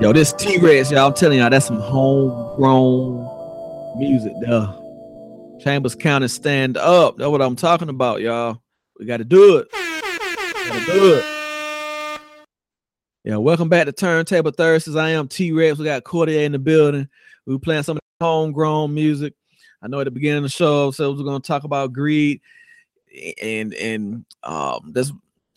Yo, 0.00 0.12
this 0.12 0.32
Tee 0.32 0.58
Recx, 0.58 0.90
y'all. 0.90 1.06
I'm 1.06 1.14
telling 1.14 1.38
y'all, 1.38 1.48
that's 1.50 1.66
some 1.66 1.78
homegrown 1.78 3.28
music 3.96 4.32
there. 4.40 4.68
Chambers 5.60 5.94
County 5.94 6.26
stand 6.26 6.76
up. 6.76 7.16
That's 7.16 7.30
what 7.30 7.40
I'm 7.40 7.54
talking 7.54 7.88
about, 7.88 8.20
y'all. 8.20 8.60
We 8.98 9.06
got 9.06 9.18
to 9.18 9.24
do 9.24 9.58
it. 9.58 9.68
Gotta 9.72 10.92
do 10.92 11.14
it. 11.14 11.24
Yeah, 13.22 13.36
welcome 13.36 13.68
back 13.68 13.86
to 13.86 13.92
Turntable 13.92 14.50
Thursdays. 14.50 14.96
I 14.96 15.10
am 15.10 15.28
Tee 15.28 15.52
Recx. 15.52 15.78
We 15.78 15.84
got 15.84 16.02
Cordea 16.02 16.44
in 16.44 16.52
the 16.52 16.58
building. 16.58 17.08
We 17.46 17.54
were 17.54 17.60
playing 17.60 17.82
some 17.82 17.98
homegrown 18.20 18.94
music. 18.94 19.34
I 19.82 19.88
know 19.88 20.00
at 20.00 20.04
the 20.04 20.10
beginning 20.10 20.38
of 20.38 20.42
the 20.44 20.48
show, 20.48 20.90
so 20.90 21.12
we're 21.12 21.24
going 21.24 21.42
to 21.42 21.46
talk 21.46 21.64
about 21.64 21.92
greed, 21.92 22.40
and 23.42 23.74
and 23.74 24.24
um, 24.42 24.92
that's 24.94 25.12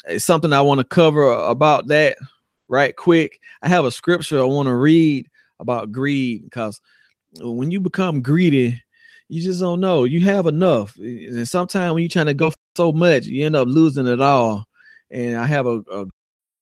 it's 0.06 0.26
something 0.26 0.52
I 0.52 0.62
want 0.62 0.80
to 0.80 0.84
cover 0.84 1.32
about 1.32 1.88
that 1.88 2.18
right 2.68 2.96
quick. 2.96 3.40
I 3.62 3.70
have 3.70 3.86
a 3.86 3.92
scripture 3.92 4.40
I 4.40 4.46
want 4.46 4.68
to 4.68 4.76
read 4.76 5.30
about 5.60 5.92
greed 5.92 6.44
because 6.44 6.82
when 7.40 7.72
you 7.72 7.80
become 7.80 8.22
greedy, 8.22 8.82
you 9.30 9.42
just 9.42 9.62
don't 9.62 9.80
know. 9.80 10.04
You 10.04 10.20
have 10.22 10.46
enough, 10.46 10.96
and 10.98 11.48
sometimes 11.48 11.94
when 11.94 12.04
you're 12.04 12.10
trying 12.10 12.26
to 12.26 12.34
go 12.34 12.52
so 12.76 12.92
much, 12.92 13.26
you 13.26 13.46
end 13.46 13.56
up 13.56 13.68
losing 13.68 14.08
it 14.08 14.22
all. 14.22 14.66
And 15.10 15.38
I 15.38 15.46
have 15.46 15.68
a, 15.68 15.82
a 15.90 16.06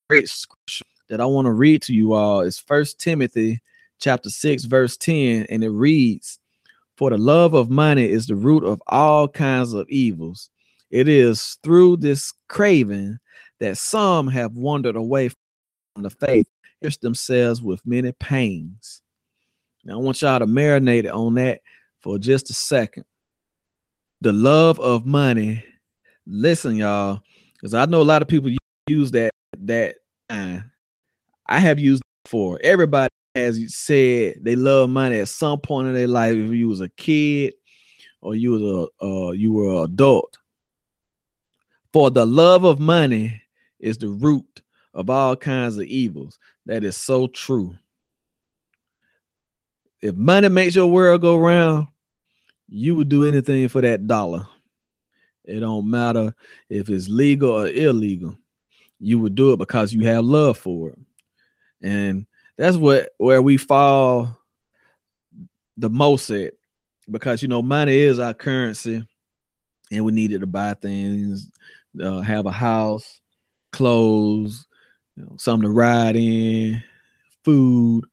great 0.08 0.30
scripture 0.30 0.86
that 1.10 1.20
I 1.20 1.26
want 1.26 1.46
to 1.46 1.52
read 1.52 1.82
to 1.84 1.94
you 1.94 2.14
all. 2.14 2.42
It's 2.42 2.60
First 2.60 3.00
Timothy 3.00 3.60
chapter 4.06 4.30
6, 4.30 4.66
verse 4.66 4.96
10, 4.98 5.48
and 5.50 5.64
it 5.64 5.72
reads, 5.72 6.38
For 6.96 7.10
the 7.10 7.18
love 7.18 7.56
of 7.56 7.72
money 7.72 8.08
is 8.08 8.28
the 8.28 8.36
root 8.36 8.64
of 8.64 8.80
all 8.86 9.28
kinds 9.28 9.74
of 9.74 9.90
evils. 9.90 10.52
It 10.92 11.08
is 11.08 11.58
through 11.64 11.98
this 11.98 12.32
craving 12.48 13.18
that 13.60 13.78
some 13.78 14.28
have 14.28 14.54
wandered 14.54 14.96
away 14.96 15.30
from 15.30 16.04
the 16.04 16.12
faith, 16.12 16.46
pierced 16.84 17.02
themselves 17.02 17.64
with 17.64 17.82
many 17.84 18.12
pains. 18.20 19.02
Now, 19.84 19.96
I 19.96 19.98
want 19.98 20.22
y'all 20.22 20.38
to 20.38 20.46
marinate 20.46 21.12
on 21.12 21.34
that 21.36 21.62
for 22.02 22.20
just 22.20 22.52
a 22.52 22.54
second. 22.54 23.06
The 24.22 24.34
love 24.34 24.80
of 24.80 25.08
money. 25.08 25.66
Listen, 26.28 26.76
y'all, 26.76 27.24
because 27.54 27.74
I 27.74 27.86
know 27.86 28.02
a 28.02 28.04
lot 28.04 28.22
of 28.22 28.28
people 28.28 28.52
use 28.86 29.10
that 29.12 29.32
that 29.62 29.96
uh, 30.30 30.60
I 31.48 31.60
have 31.60 31.80
used 31.80 32.04
before. 32.24 32.60
Everybody 32.64 33.10
has 33.36 33.76
said 33.76 34.36
they 34.42 34.56
love 34.56 34.90
money 34.90 35.20
at 35.20 35.28
some 35.28 35.60
point 35.60 35.88
in 35.90 35.94
their 35.94 36.08
life. 36.08 36.36
If 36.36 36.52
you 36.52 36.68
was 36.68 36.82
a 36.82 36.90
kid 36.90 37.54
or 38.22 38.36
you 38.36 38.52
was 38.52 38.62
a 38.62 39.06
uh, 39.06 39.32
you 39.32 39.54
were 39.54 39.84
an 39.84 39.92
adult. 39.92 40.38
For 41.94 42.10
the 42.10 42.26
love 42.26 42.64
of 42.64 42.80
money 42.80 43.42
is 43.80 43.98
the 43.98 44.08
root 44.08 44.62
of 44.94 45.10
all 45.10 45.36
kinds 45.36 45.78
of 45.78 45.84
evils. 45.84 46.40
That 46.66 46.84
is 46.84 46.98
so 46.98 47.28
true. 47.28 47.76
If 50.02 50.16
money 50.16 50.50
makes 50.50 50.76
your 50.76 50.88
world 50.88 51.22
go 51.22 51.38
round, 51.38 51.88
you 52.68 52.96
would 52.96 53.10
do 53.10 53.26
anything 53.26 53.68
for 53.68 53.82
that 53.82 54.08
dollar. 54.08 54.48
It 55.44 55.60
don't 55.60 55.90
matter 55.90 56.34
if 56.70 56.90
it's 56.90 57.08
legal 57.08 57.52
or 57.52 57.68
illegal. 57.68 58.38
You 59.00 59.20
would 59.20 59.36
do 59.36 59.54
it 59.54 59.58
because 59.58 59.94
you 59.94 60.06
have 60.08 60.26
love 60.26 60.58
for 60.58 60.90
it. 60.90 61.00
And 61.82 62.26
that's 62.58 62.78
what 62.78 63.10
where 63.18 63.42
we 63.42 63.58
fall 63.58 64.40
the 65.78 65.90
most 65.90 66.30
at 66.30 66.54
because 67.10 67.42
you 67.42 67.48
know 67.48 67.62
money 67.62 67.98
is 67.98 68.20
our 68.20 68.34
currency 68.34 69.06
and 69.92 70.06
we 70.06 70.12
needed 70.12 70.42
to 70.42 70.48
buy 70.48 70.74
things, 70.74 71.50
uh, 72.02 72.22
have 72.22 72.46
a 72.46 72.52
house, 72.52 73.22
clothes, 73.72 74.68
you 75.16 75.24
know, 75.24 75.36
something 75.38 75.68
to 75.68 75.74
ride 75.74 76.16
in, 76.16 76.84
food, 77.44 78.06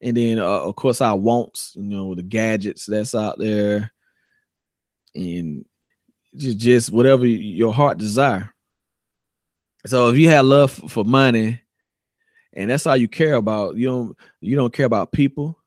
and 0.00 0.16
then 0.16 0.38
uh, 0.38 0.44
of 0.44 0.74
course 0.76 1.00
our 1.00 1.16
wants, 1.16 1.74
you 1.76 1.82
know, 1.82 2.14
the 2.14 2.22
gadgets 2.22 2.86
that's 2.86 3.14
out 3.14 3.38
there, 3.38 3.92
and 5.14 5.64
just 6.36 6.58
just 6.58 6.92
whatever 6.92 7.26
your 7.26 7.72
heart 7.72 7.98
desire. 7.98 8.54
So 9.86 10.08
if 10.08 10.16
you 10.16 10.28
have 10.30 10.44
love 10.44 10.72
for 10.72 11.04
money, 11.04 11.60
and 12.60 12.70
that's 12.70 12.86
all 12.86 12.96
you 12.96 13.08
care 13.08 13.34
about. 13.34 13.76
You 13.76 13.86
don't 13.86 14.16
you 14.40 14.54
don't 14.54 14.72
care 14.72 14.86
about 14.86 15.12
people. 15.12 15.58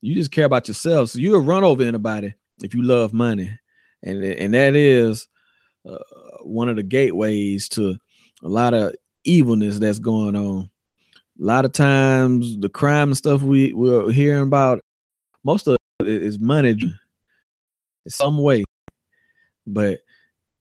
You 0.00 0.14
just 0.14 0.32
care 0.32 0.46
about 0.46 0.66
yourself. 0.66 1.10
So 1.10 1.20
you'll 1.20 1.40
run 1.40 1.62
over 1.62 1.84
anybody 1.84 2.34
if 2.60 2.74
you 2.74 2.82
love 2.82 3.12
money, 3.12 3.56
and 4.02 4.22
and 4.24 4.52
that 4.54 4.74
is 4.74 5.28
uh, 5.88 5.98
one 6.40 6.68
of 6.68 6.74
the 6.74 6.82
gateways 6.82 7.68
to 7.70 7.96
a 8.42 8.48
lot 8.48 8.74
of 8.74 8.94
evilness 9.22 9.78
that's 9.78 10.00
going 10.00 10.34
on. 10.34 10.68
A 11.40 11.44
lot 11.44 11.64
of 11.64 11.72
times, 11.72 12.58
the 12.58 12.68
crime 12.68 13.10
and 13.10 13.16
stuff 13.16 13.42
we 13.42 13.72
we're 13.72 14.10
hearing 14.10 14.42
about, 14.42 14.80
most 15.44 15.68
of 15.68 15.76
it 16.00 16.08
is 16.08 16.40
money 16.40 16.70
in 16.70 16.98
some 18.08 18.38
way. 18.38 18.64
But 19.68 20.00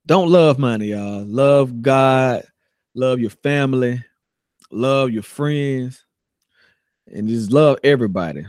don't 0.06 0.30
love 0.30 0.60
money, 0.60 0.90
y'all. 0.90 1.26
Love 1.26 1.82
God, 1.82 2.44
love 2.94 3.20
your 3.20 3.32
family, 3.32 4.04
love 4.72 5.12
your 5.12 5.24
friends, 5.24 6.06
and 7.08 7.28
just 7.28 7.52
love 7.52 7.78
everybody. 7.84 8.46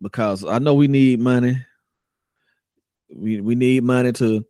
Because 0.00 0.44
I 0.44 0.58
know 0.58 0.74
we 0.74 0.88
need 0.88 1.20
money. 1.20 1.56
We 3.14 3.40
we 3.40 3.54
need 3.54 3.84
money 3.84 4.12
to 4.12 4.44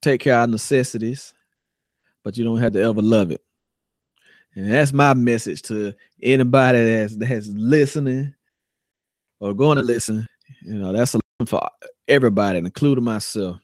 take 0.00 0.20
care 0.20 0.34
of 0.34 0.40
our 0.40 0.46
necessities, 0.46 1.32
but 2.22 2.36
you 2.36 2.44
don't 2.44 2.58
have 2.58 2.72
to 2.74 2.82
ever 2.82 3.02
love 3.02 3.30
it. 3.30 3.40
And 4.54 4.72
that's 4.72 4.92
my 4.92 5.14
message 5.14 5.62
to 5.62 5.94
anybody 6.22 6.84
that's 6.84 7.16
that's 7.16 7.48
listening 7.48 8.34
or 9.40 9.54
going 9.54 9.76
to 9.76 9.82
listen. 9.82 10.26
You 10.62 10.74
know, 10.74 10.92
that's 10.92 11.14
a 11.14 11.20
for 11.44 11.68
everybody, 12.08 12.58
including 12.58 13.04
myself. 13.04 13.58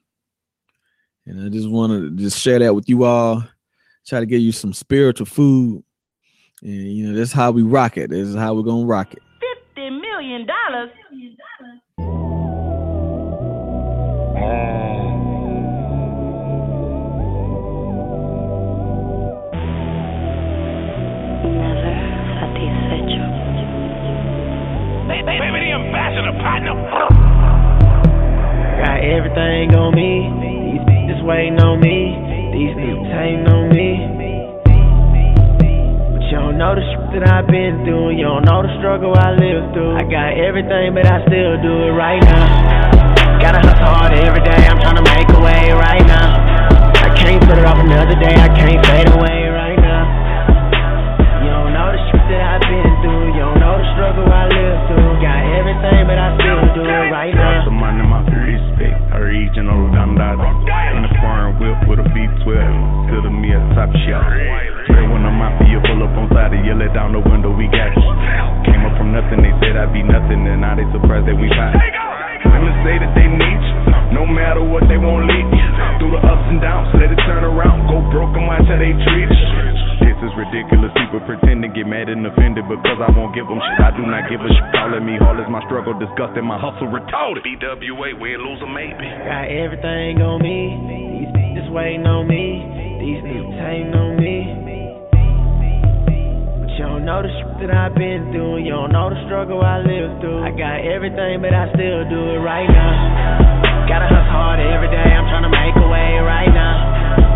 And 1.25 1.47
I 1.47 1.49
just 1.49 1.69
want 1.69 1.92
to 1.92 2.11
just 2.23 2.38
share 2.38 2.59
that 2.59 2.75
with 2.75 2.88
you 2.88 3.04
all. 3.04 3.45
Try 4.06 4.21
to 4.21 4.26
give 4.26 4.40
you 4.40 4.52
some 4.52 4.73
spiritual 4.73 5.26
food. 5.26 5.85
And 6.62 6.92
you 6.92 7.06
know, 7.09 7.18
that's 7.18 7.32
how 7.32 7.50
we 7.50 7.62
rock 7.62 7.97
it. 7.97 8.11
This 8.11 8.28
is 8.28 8.35
how 8.37 8.54
we're 8.54 8.62
gonna 8.62 8.87
rock 8.87 9.12
it. 9.14 9.23
Fifty 9.40 9.90
million 9.90 10.47
dollars. 10.47 10.90
Never 21.44 21.87
satisfecho. 22.52 23.25
Baby, 25.09 25.59
the 25.62 25.73
ambassador 25.73 26.35
partner. 26.42 26.75
Got 28.82 28.99
everything 29.04 29.75
on 29.75 29.94
me. 29.94 30.30
These 30.42 30.82
bitches 30.87 31.23
waiting 31.25 31.61
on 31.61 31.80
me. 31.80 32.31
These 32.62 32.78
niggas 32.78 33.11
hating 33.11 33.50
on 33.50 33.75
me. 33.75 33.90
But 36.14 36.23
you 36.31 36.38
don't 36.38 36.54
know 36.54 36.78
the 36.78 36.85
shit 36.95 37.19
that 37.19 37.26
I've 37.26 37.50
been 37.50 37.83
through. 37.83 38.14
You 38.14 38.23
don't 38.23 38.47
know 38.47 38.62
the 38.62 38.71
struggle 38.78 39.11
I 39.19 39.35
lived 39.35 39.75
through. 39.75 39.99
I 39.99 40.07
got 40.07 40.38
everything, 40.38 40.95
but 40.95 41.02
I 41.02 41.26
still 41.26 41.59
do 41.59 41.90
it 41.90 41.95
right 41.99 42.23
now. 42.23 43.42
Gotta 43.42 43.66
hustle 43.66 43.83
hard 43.83 44.14
every 44.14 44.47
day. 44.47 44.62
I'm 44.71 44.78
trying 44.78 44.95
to 44.95 45.02
make 45.11 45.26
a 45.35 45.42
way 45.42 45.75
right 45.75 46.07
now. 46.07 46.38
I 47.02 47.11
can't 47.19 47.42
put 47.42 47.59
it 47.59 47.66
off 47.66 47.83
another 47.83 48.14
day. 48.23 48.38
I 48.38 48.47
can't 48.54 48.78
fade 48.87 49.11
away 49.11 49.50
right 49.50 49.83
now. 49.83 51.42
You 51.42 51.50
don't 51.50 51.75
know 51.75 51.90
the 51.90 51.99
shit 52.14 52.23
that 52.31 52.42
I've 52.47 52.62
been 52.62 52.95
through. 53.02 53.35
You 53.35 53.42
don't 53.42 53.59
know 53.59 53.75
the 53.75 53.87
struggle 53.99 54.31
I 54.31 54.47
lived 54.47 54.87
through. 54.87 55.19
Got 55.19 55.42
everything, 55.59 56.07
but 56.07 56.14
I 56.14 56.31
still 56.38 56.62
do 56.78 56.87
it 56.87 57.11
right 57.11 57.35
now. 57.35 57.66
The 57.66 57.75
money, 57.75 58.07
my 58.07 58.23
respect, 58.23 59.02
original 59.19 59.81
be 69.92 70.02
nothing, 70.02 70.49
and 70.49 70.64
now 70.64 70.75
they 70.75 70.88
surprised 70.90 71.28
that 71.28 71.37
we 71.37 71.46
fine. 71.52 71.76
Women 72.49 72.75
say 72.82 72.96
that 72.99 73.12
they 73.14 73.28
need 73.28 73.61
you, 73.61 73.76
no 74.16 74.25
matter 74.26 74.64
what 74.64 74.88
they 74.90 74.99
won't 74.99 75.28
leave 75.28 75.49
you. 75.52 75.67
Through 76.00 76.19
the 76.19 76.23
ups 76.25 76.47
and 76.50 76.58
downs, 76.58 76.90
let 76.99 77.12
it 77.12 77.21
turn 77.28 77.45
around, 77.45 77.86
go 77.86 78.02
broke 78.10 78.34
and 78.34 78.49
watch 78.49 78.67
how 78.67 78.80
they 78.80 78.90
treat 79.06 79.28
us. 79.30 79.43
This 80.02 80.19
is 80.19 80.32
ridiculous. 80.34 80.90
People 80.99 81.23
pretend 81.23 81.62
to 81.62 81.71
get 81.71 81.86
mad 81.86 82.10
and 82.10 82.26
offended 82.26 82.67
because 82.67 82.99
I 82.99 83.10
won't 83.14 83.34
give 83.34 83.47
them 83.47 83.62
shit. 83.62 83.78
I 83.78 83.95
do 83.95 84.02
not 84.02 84.26
give 84.26 84.43
a 84.43 84.50
shit. 84.50 84.67
Calling 84.75 85.06
me 85.06 85.14
hard 85.23 85.38
is 85.38 85.47
my 85.47 85.62
struggle, 85.71 85.95
disgusting, 85.95 86.43
my 86.43 86.58
hustle 86.58 86.90
retarded. 86.90 87.47
BWA, 87.47 88.19
win, 88.19 88.38
lose, 88.43 88.58
or 88.62 88.71
maybe. 88.71 89.06
Got 89.06 89.47
everything 89.47 90.19
on 90.19 90.43
me. 90.43 90.75
These 90.90 91.30
bitches 91.30 91.71
waiting 91.71 92.06
on 92.06 92.26
me. 92.26 92.99
These 92.99 93.23
niggas 93.23 93.54
hating 93.62 93.95
on 93.95 94.19
me. 94.19 94.42
You 97.02 97.10
don't 97.10 97.19
know 97.19 97.26
the 97.26 97.34
shit 97.34 97.67
that 97.67 97.75
I've 97.75 97.99
been 97.99 98.30
through. 98.30 98.62
You 98.62 98.78
don't 98.78 98.95
know 98.95 99.10
the 99.10 99.19
struggle 99.26 99.58
I 99.58 99.82
lived 99.82 100.23
through. 100.23 100.47
I 100.47 100.54
got 100.54 100.86
everything, 100.86 101.43
but 101.43 101.50
I 101.50 101.67
still 101.75 102.06
do 102.06 102.38
it 102.38 102.38
right 102.38 102.71
now. 102.71 103.91
Gotta 103.91 104.06
hustle 104.06 104.30
hard 104.30 104.62
every 104.62 104.86
day. 104.86 105.10
I'm 105.10 105.26
trying 105.26 105.43
to 105.43 105.50
make 105.50 105.75
a 105.82 105.88
way 105.91 106.23
right 106.23 106.47
now. 106.47 106.78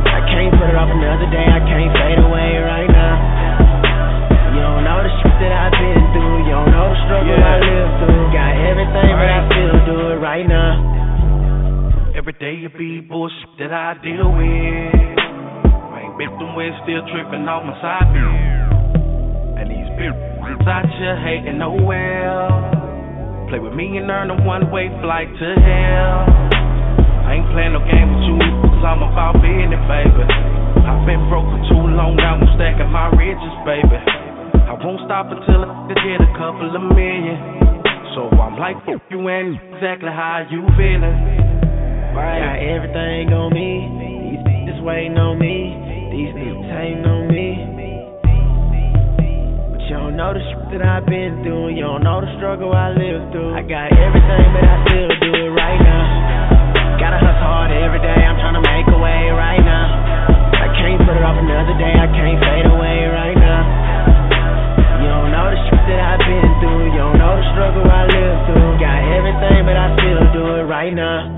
I 0.07 0.23
can't 0.31 0.55
put 0.55 0.71
it 0.71 0.79
off 0.79 0.87
another 0.87 1.27
day. 1.35 1.43
I 1.43 1.59
can't 1.67 1.91
fade 1.99 2.23
away 2.23 2.63
right 2.63 2.87
now. 2.87 4.55
You 4.55 4.63
don't 4.63 4.87
know 4.87 5.03
the 5.03 5.11
shit 5.19 5.35
that 5.35 5.51
I've 5.51 5.75
been 5.75 6.03
through. 6.15 6.47
You 6.47 6.53
don't 6.63 6.71
know 6.71 6.87
the 6.87 6.99
struggle 7.11 7.35
I 7.35 7.59
lived 7.59 7.95
through. 8.07 8.23
Got 8.31 8.55
everything, 8.71 9.11
but 9.19 9.31
I 9.35 9.41
still 9.51 9.79
do 9.83 9.97
it 10.15 10.19
right 10.23 10.47
now. 10.47 12.15
Every 12.15 12.39
day 12.39 12.63
it 12.63 12.71
be 12.79 13.03
bullshit 13.03 13.51
that 13.59 13.75
I 13.75 13.99
deal 13.99 14.31
with. 14.31 14.95
I 15.91 16.07
Ain't 16.07 16.15
been 16.15 16.31
through 16.39 16.55
it, 16.63 16.71
still 16.87 17.03
tripping 17.11 17.51
off 17.51 17.67
my 17.67 17.75
side. 17.83 18.56
Out 19.97 20.85
here 21.01 21.17
hating 21.17 21.57
no 21.57 21.73
well. 21.73 22.53
Play 23.49 23.65
with 23.65 23.73
me 23.73 23.97
and 23.97 24.11
earn 24.13 24.29
a 24.29 24.37
one 24.45 24.69
way 24.69 24.93
flight 25.01 25.25
to 25.25 25.49
hell. 25.57 26.21
I 27.25 27.41
ain't 27.41 27.49
playing 27.57 27.73
no 27.73 27.81
game 27.81 28.13
with 28.13 28.29
you, 28.29 28.37
cause 28.37 28.85
I'm 28.85 29.01
about 29.01 29.41
business, 29.41 29.81
baby. 29.89 30.21
I've 30.85 31.01
been 31.09 31.25
broke 31.33 31.49
for 31.49 31.63
too 31.73 31.81
long, 31.97 32.13
now 32.21 32.37
I'm 32.37 32.45
stacking 32.61 32.93
my 32.93 33.09
riches, 33.17 33.57
baby. 33.65 33.97
I 34.69 34.77
won't 34.77 35.01
stop 35.09 35.33
until 35.33 35.65
I 35.65 35.73
get 35.89 36.21
a 36.21 36.31
couple 36.37 36.69
of 36.69 36.83
million. 36.93 37.41
So 38.13 38.29
I'm 38.37 38.61
like, 38.61 38.77
you 39.09 39.25
and 39.33 39.57
exactly 39.73 40.13
how 40.13 40.45
you 40.53 40.61
feeling. 40.77 41.17
Got 42.13 42.61
everything 42.61 43.33
on 43.33 43.49
me. 43.49 43.89
These 43.97 44.45
bitches 44.45 44.85
waiting 44.85 45.17
on 45.17 45.41
me. 45.41 45.73
These 46.13 46.37
niggas 46.37 46.69
hating 46.69 47.07
on 47.09 47.33
me. 47.33 47.46
Don't 50.17 50.33
know 50.33 50.41
the 50.41 50.49
shit 50.49 50.81
that 50.81 50.81
I've 50.81 51.05
been 51.05 51.45
through. 51.45 51.77
You 51.77 51.85
don't 51.85 52.01
know 52.01 52.25
the 52.25 52.31
struggle 52.41 52.73
I 52.73 52.89
lived 52.89 53.37
through. 53.37 53.53
I 53.53 53.61
got 53.61 53.93
everything, 53.93 54.49
but 54.57 54.65
I 54.65 54.81
still 54.89 55.13
do 55.13 55.29
it 55.45 55.53
right 55.53 55.77
now. 55.77 56.97
Gotta 56.97 57.21
hustle 57.21 57.45
hard 57.45 57.69
every 57.69 58.01
day. 58.01 58.17
I'm 58.25 58.41
trying 58.41 58.57
to 58.57 58.65
make 58.65 58.89
a 58.89 58.97
way 58.97 59.29
right 59.37 59.61
now. 59.61 59.93
I 60.57 60.73
can't 60.73 61.05
put 61.05 61.21
it 61.21 61.21
off 61.21 61.37
another 61.37 61.77
day. 61.77 61.93
I 61.93 62.09
can't 62.17 62.41
fade 62.41 62.65
away 62.65 63.13
right 63.13 63.37
now. 63.37 63.61
You 65.05 65.09
don't 65.13 65.37
know 65.37 65.53
the 65.53 65.61
shit 65.69 65.85
that 65.85 66.01
I've 66.01 66.25
been 66.25 66.49
through. 66.65 66.97
You 66.97 67.01
don't 67.13 67.21
know 67.21 67.37
the 67.37 67.45
struggle 67.53 67.85
I 67.85 68.09
lived 68.09 68.41
through. 68.49 68.81
Got 68.81 69.01
everything, 69.21 69.69
but 69.69 69.77
I 69.77 70.01
still 70.01 70.25
do 70.33 70.45
it 70.57 70.65
right 70.65 70.97
now. 70.97 71.29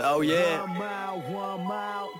Oh 0.00 0.20
yeah. 0.20 0.60
One 0.60 0.78
mile, 0.78 1.20
one 1.22 1.66
mile. 1.66 2.10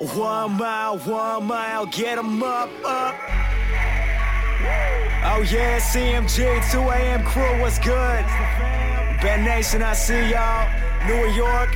One 0.00 0.52
mile, 0.58 0.98
one 0.98 1.44
mile, 1.44 1.86
get 1.86 2.18
'em 2.18 2.42
up, 2.42 2.68
up. 2.84 3.14
Oh 5.26 5.42
yeah, 5.50 5.78
CMG, 5.78 6.60
2 6.70 6.78
a.m. 6.90 7.24
crew, 7.24 7.60
what's 7.60 7.78
good? 7.78 8.24
Ben 9.22 9.44
Nation, 9.44 9.82
I 9.82 9.94
see 9.94 10.28
y'all. 10.30 10.68
New 11.06 11.26
York, 11.32 11.70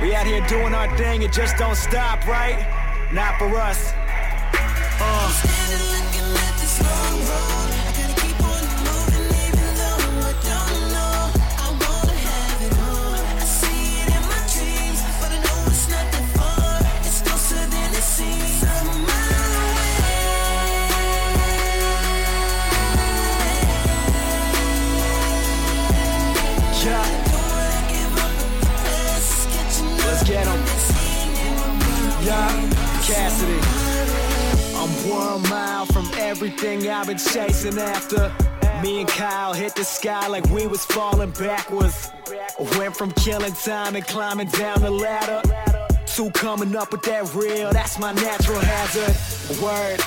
we 0.00 0.14
out 0.14 0.26
here 0.26 0.46
doing 0.46 0.74
our 0.74 0.96
thing, 0.96 1.22
it 1.22 1.32
just 1.32 1.56
don't 1.56 1.76
stop, 1.76 2.24
right? 2.26 2.58
Not 3.12 3.36
for 3.38 3.52
us. 3.56 3.92
Uh. 5.00 5.56
Everything 36.36 36.86
I've 36.90 37.06
been 37.06 37.16
chasing 37.16 37.78
after. 37.78 38.30
Me 38.82 39.00
and 39.00 39.08
Kyle 39.08 39.54
hit 39.54 39.74
the 39.74 39.84
sky 39.84 40.26
like 40.28 40.44
we 40.50 40.66
was 40.66 40.84
falling 40.84 41.30
backwards. 41.30 42.10
Went 42.78 42.94
from 42.94 43.10
killing 43.12 43.54
time 43.54 43.96
and 43.96 44.06
climbing 44.06 44.48
down 44.48 44.82
the 44.82 44.90
ladder. 44.90 45.40
To 46.16 46.30
coming 46.32 46.76
up 46.76 46.92
with 46.92 47.02
that 47.02 47.34
real, 47.34 47.72
that's 47.72 47.98
my 47.98 48.12
natural 48.12 48.60
hazard. 48.60 49.62
Word, 49.62 50.00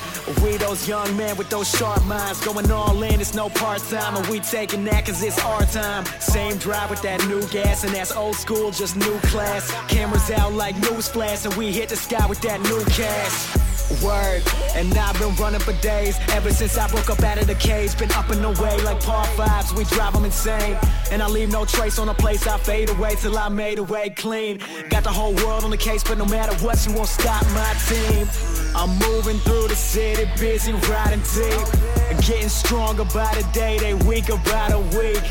we 0.43 0.57
those 0.57 0.87
young 0.87 1.15
men 1.17 1.35
with 1.35 1.49
those 1.49 1.69
sharp 1.69 2.03
minds. 2.05 2.45
Going 2.45 2.69
all 2.69 3.01
in, 3.01 3.19
it's 3.19 3.33
no 3.33 3.49
part 3.49 3.81
time. 3.89 4.15
And 4.15 4.27
we 4.27 4.39
taking 4.39 4.83
that 4.85 5.07
cause 5.07 5.23
it's 5.23 5.43
our 5.43 5.63
time. 5.65 6.05
Same 6.19 6.57
drive 6.57 6.91
with 6.91 7.01
that 7.01 7.27
new 7.27 7.41
gas, 7.47 7.83
and 7.83 7.93
that's 7.93 8.11
old 8.11 8.35
school, 8.35 8.69
just 8.69 8.95
new 8.95 9.17
class. 9.31 9.71
Cameras 9.87 10.29
out 10.29 10.53
like 10.53 10.75
news 10.77 11.07
flash, 11.07 11.45
and 11.45 11.55
we 11.55 11.71
hit 11.71 11.89
the 11.89 11.95
sky 11.95 12.27
with 12.27 12.41
that 12.41 12.61
new 12.61 12.83
cash. 12.85 13.68
Word, 14.03 14.43
and 14.75 14.95
I've 14.97 15.17
been 15.17 15.35
running 15.35 15.59
for 15.59 15.73
days 15.81 16.17
ever 16.29 16.51
since 16.51 16.77
I 16.77 16.87
broke 16.89 17.09
up 17.09 17.21
out 17.23 17.39
of 17.39 17.47
the 17.47 17.55
cage. 17.55 17.97
Been 17.97 18.11
up 18.11 18.29
and 18.29 18.45
away 18.45 18.79
like 18.83 19.01
par 19.03 19.25
fives, 19.35 19.73
we 19.73 19.83
drive 19.85 20.13
them 20.13 20.25
insane. 20.25 20.77
And 21.11 21.23
I 21.23 21.27
leave 21.27 21.51
no 21.51 21.65
trace 21.65 21.97
on 21.97 22.07
the 22.07 22.13
place, 22.13 22.45
I 22.45 22.57
fade 22.59 22.89
away 22.89 23.15
till 23.15 23.37
I 23.37 23.49
made 23.49 23.79
away 23.79 24.11
clean. 24.11 24.59
Got 24.89 25.03
the 25.03 25.11
whole 25.11 25.33
world 25.35 25.63
on 25.63 25.71
the 25.71 25.77
case, 25.77 26.03
but 26.03 26.17
no 26.17 26.25
matter 26.25 26.55
what, 26.63 26.85
you 26.85 26.93
won't 26.93 27.09
stop 27.09 27.43
my 27.47 27.73
team. 27.87 28.27
I'm 28.75 28.91
moving 28.99 29.39
through 29.39 29.67
the 29.67 29.75
city, 29.75 30.29
busy 30.39 30.73
riding 30.73 31.21
deep. 31.33 32.21
Getting 32.25 32.49
stronger 32.49 33.05
by 33.05 33.33
the 33.33 33.47
day, 33.53 33.79
they 33.79 33.95
weaker 33.95 34.37
by 34.45 34.69
the 34.69 34.79
week. 34.97 35.23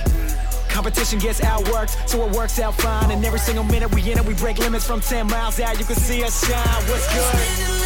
Competition 0.68 1.18
gets 1.18 1.40
outworked, 1.40 2.08
so 2.08 2.26
it 2.26 2.36
works 2.36 2.58
out 2.58 2.74
fine. 2.74 3.12
And 3.12 3.24
every 3.24 3.38
single 3.38 3.64
minute 3.64 3.94
we 3.94 4.02
in 4.10 4.18
it, 4.18 4.24
we 4.24 4.34
break 4.34 4.58
limits 4.58 4.86
from 4.86 5.00
10 5.00 5.28
miles 5.28 5.60
out. 5.60 5.78
You 5.78 5.84
can 5.84 5.96
see 5.96 6.24
us 6.24 6.46
shine. 6.46 6.82
What's 6.88 7.14
good? 7.14 7.77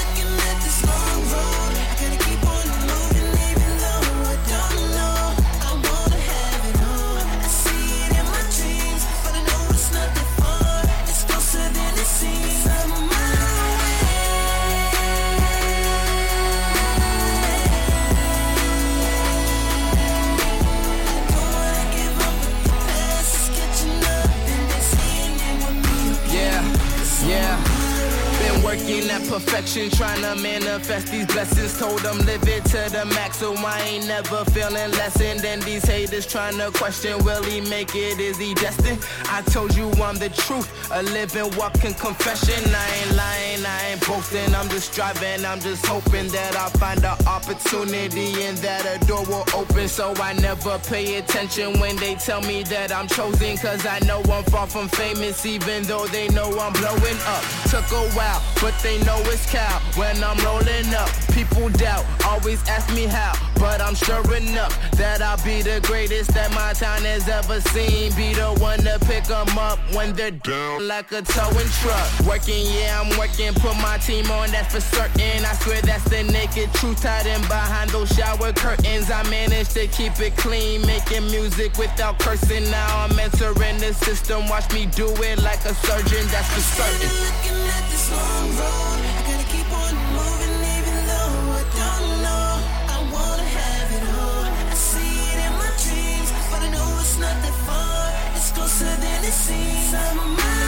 Working 28.93 29.11
at 29.11 29.23
perfection, 29.29 29.91
trying 29.91 30.21
to 30.23 30.43
manifest 30.43 31.09
these 31.09 31.27
blessings. 31.27 31.79
Told 31.79 32.01
them 32.01 32.19
live 32.19 32.47
it 32.47 32.65
to 32.67 32.91
the 32.91 33.05
max, 33.15 33.39
so 33.39 33.55
I 33.57 33.81
ain't 33.83 34.07
never 34.07 34.45
feeling 34.47 34.91
lessened. 34.93 35.45
And 35.45 35.63
these 35.63 35.85
haters 35.85 36.27
trying 36.27 36.59
to 36.59 36.71
question, 36.73 37.23
will 37.25 37.43
he 37.43 37.61
make 37.61 37.95
it? 37.95 38.19
Is 38.19 38.39
he 38.39 38.55
destined? 38.55 38.99
I 39.29 39.43
told 39.43 39.75
you 39.77 39.91
I'm 40.03 40.17
the 40.17 40.29
truth, 40.31 40.69
a 40.93 41.03
living, 41.03 41.51
walking 41.57 41.95
confession. 41.95 42.63
I 42.75 42.89
ain't 43.01 43.17
lying, 43.17 43.67
I 43.67 43.93
ain't 43.93 44.07
boasting, 44.07 44.55
I'm 44.55 44.69
just 44.69 44.93
striving. 44.93 45.45
I'm 45.45 45.61
just 45.61 45.85
hoping 45.87 46.29
that 46.29 46.57
I 46.57 46.69
find 46.79 47.05
an 47.05 47.17
opportunity 47.27 48.43
and 48.45 48.57
that 48.59 48.85
a 48.85 49.05
door 49.07 49.25
will 49.25 49.45
open. 49.55 49.89
So 49.89 50.13
I 50.17 50.33
never 50.35 50.79
pay 50.79 51.17
attention 51.17 51.81
when 51.81 51.97
they 51.97 52.15
tell 52.17 52.43
me 52.43 52.63
that 52.65 52.93
I'm 52.93 53.09
chosen, 53.09 53.57
cause 53.57 53.87
I 53.87 53.99
know 54.01 54.23
I'm 54.31 54.45
far 54.45 54.67
from 54.67 54.89
famous, 54.89 55.47
even 55.47 55.85
though 55.85 56.07
they 56.07 56.29
know 56.29 56.49
I'm 56.59 56.73
blowing 56.73 57.19
up. 57.27 57.43
Took 57.71 57.91
a 57.93 58.05
while, 58.17 58.43
but 58.61 58.75
they 58.83 58.99
know 59.05 59.19
it's 59.27 59.51
cow. 59.51 59.81
When 59.95 60.23
I'm 60.23 60.39
rolling 60.45 60.93
up, 60.95 61.09
people 61.33 61.69
doubt, 61.71 62.05
always 62.27 62.61
ask 62.69 62.93
me 62.95 63.07
how. 63.07 63.33
But 63.59 63.81
I'm 63.81 63.95
sure 63.95 64.25
enough 64.35 64.75
that 64.93 65.23
I'll 65.23 65.43
be 65.45 65.63
the 65.63 65.81
greatest 65.87 66.35
that 66.35 66.51
my 66.51 66.73
town 66.73 67.03
has 67.03 67.29
ever 67.29 67.61
seen. 67.61 68.13
Be 68.17 68.35
the 68.35 68.51
one 68.59 68.81
to 68.81 68.99
pick 69.07 69.25
them 69.25 69.57
up 69.57 69.79
when 69.95 70.13
they're 70.15 70.33
down 70.33 70.89
like 70.89 71.13
a 71.13 71.23
towing 71.23 71.71
truck. 71.81 72.09
Working, 72.27 72.67
yeah, 72.75 73.01
I'm 73.01 73.17
working, 73.19 73.55
put 73.55 73.77
my 73.77 73.99
team 73.99 74.29
on, 74.33 74.51
that's 74.51 74.75
for 74.75 74.81
certain. 74.81 75.45
I 75.45 75.55
swear 75.63 75.81
that's 75.83 76.05
the 76.11 76.25
naked 76.25 76.73
truth 76.75 77.03
hiding 77.05 77.43
behind 77.43 77.91
those 77.91 78.11
shower 78.11 78.53
curtains. 78.53 79.11
I 79.11 79.23
managed 79.31 79.73
to 79.73 79.87
keep 79.87 80.19
it 80.19 80.37
clean, 80.37 80.85
making 80.87 81.27
music 81.31 81.79
without 81.79 82.19
cursing. 82.19 82.69
Now 82.71 83.05
I'm 83.05 83.19
entering 83.19 83.79
the 83.79 83.95
system, 83.95 84.49
watch 84.49 84.73
me 84.73 84.87
do 84.87 85.09
it 85.23 85.41
like 85.43 85.65
a 85.65 85.75
surgeon, 85.75 86.27
that's 86.33 86.51
for 86.53 86.83
certain. 86.83 88.72
I 89.19 89.23
gotta 89.29 89.47
keep 89.55 89.69
on 89.83 89.95
moving 90.17 90.57
even 90.77 90.97
though 91.11 91.61
I 91.61 91.65
don't 91.81 92.09
know. 92.27 92.49
I 92.95 92.99
wanna 93.15 93.49
have 93.61 93.89
it 93.99 94.05
all. 94.19 94.45
I 94.73 94.75
see 94.75 95.15
it 95.33 95.39
in 95.47 95.53
my 95.63 95.71
dreams, 95.85 96.31
but 96.51 96.61
I 96.67 96.69
know 96.75 96.89
it's 97.03 97.19
not 97.19 97.37
that 97.45 97.57
far. 97.67 98.03
It's 98.37 98.51
closer 98.53 98.93
than 99.05 99.21
it 99.25 99.37
seems. 99.47 99.95
I'm 99.95 100.19
on 100.21 100.62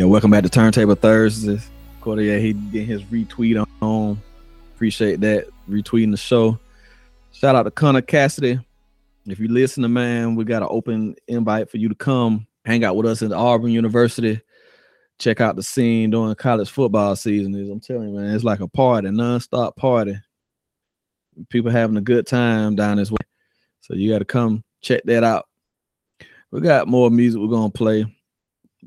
Yeah, 0.00 0.06
welcome 0.06 0.30
back 0.30 0.44
to 0.44 0.48
Turntable 0.48 0.94
Thursdays. 0.94 1.68
Cordea, 2.00 2.40
he 2.40 2.54
getting 2.54 2.86
his 2.86 3.02
retweet 3.02 3.62
on. 3.82 4.18
Appreciate 4.74 5.20
that. 5.20 5.48
Retweeting 5.68 6.10
the 6.10 6.16
show. 6.16 6.58
Shout 7.32 7.54
out 7.54 7.64
to 7.64 7.70
Connor 7.70 8.00
Cassidy. 8.00 8.58
If 9.26 9.38
you 9.38 9.48
listen 9.48 9.82
to 9.82 9.90
man, 9.90 10.36
we 10.36 10.44
got 10.46 10.62
an 10.62 10.68
open 10.70 11.16
invite 11.28 11.70
for 11.70 11.76
you 11.76 11.90
to 11.90 11.94
come 11.94 12.46
hang 12.64 12.82
out 12.82 12.96
with 12.96 13.04
us 13.04 13.20
at 13.20 13.30
Auburn 13.30 13.72
University. 13.72 14.40
Check 15.18 15.42
out 15.42 15.56
the 15.56 15.62
scene 15.62 16.08
during 16.08 16.34
college 16.34 16.70
football 16.70 17.14
season. 17.14 17.54
Is 17.54 17.68
I'm 17.68 17.78
telling 17.78 18.08
you, 18.08 18.18
man, 18.18 18.34
it's 18.34 18.42
like 18.42 18.60
a 18.60 18.68
party, 18.68 19.10
non-stop 19.10 19.76
party. 19.76 20.16
People 21.50 21.70
having 21.70 21.98
a 21.98 22.00
good 22.00 22.26
time 22.26 22.74
down 22.74 22.96
this 22.96 23.10
way. 23.10 23.18
So 23.82 23.92
you 23.92 24.10
got 24.10 24.20
to 24.20 24.24
come 24.24 24.64
check 24.80 25.02
that 25.04 25.24
out. 25.24 25.46
We 26.52 26.62
got 26.62 26.88
more 26.88 27.10
music 27.10 27.38
we're 27.38 27.48
gonna 27.48 27.68
play 27.68 28.06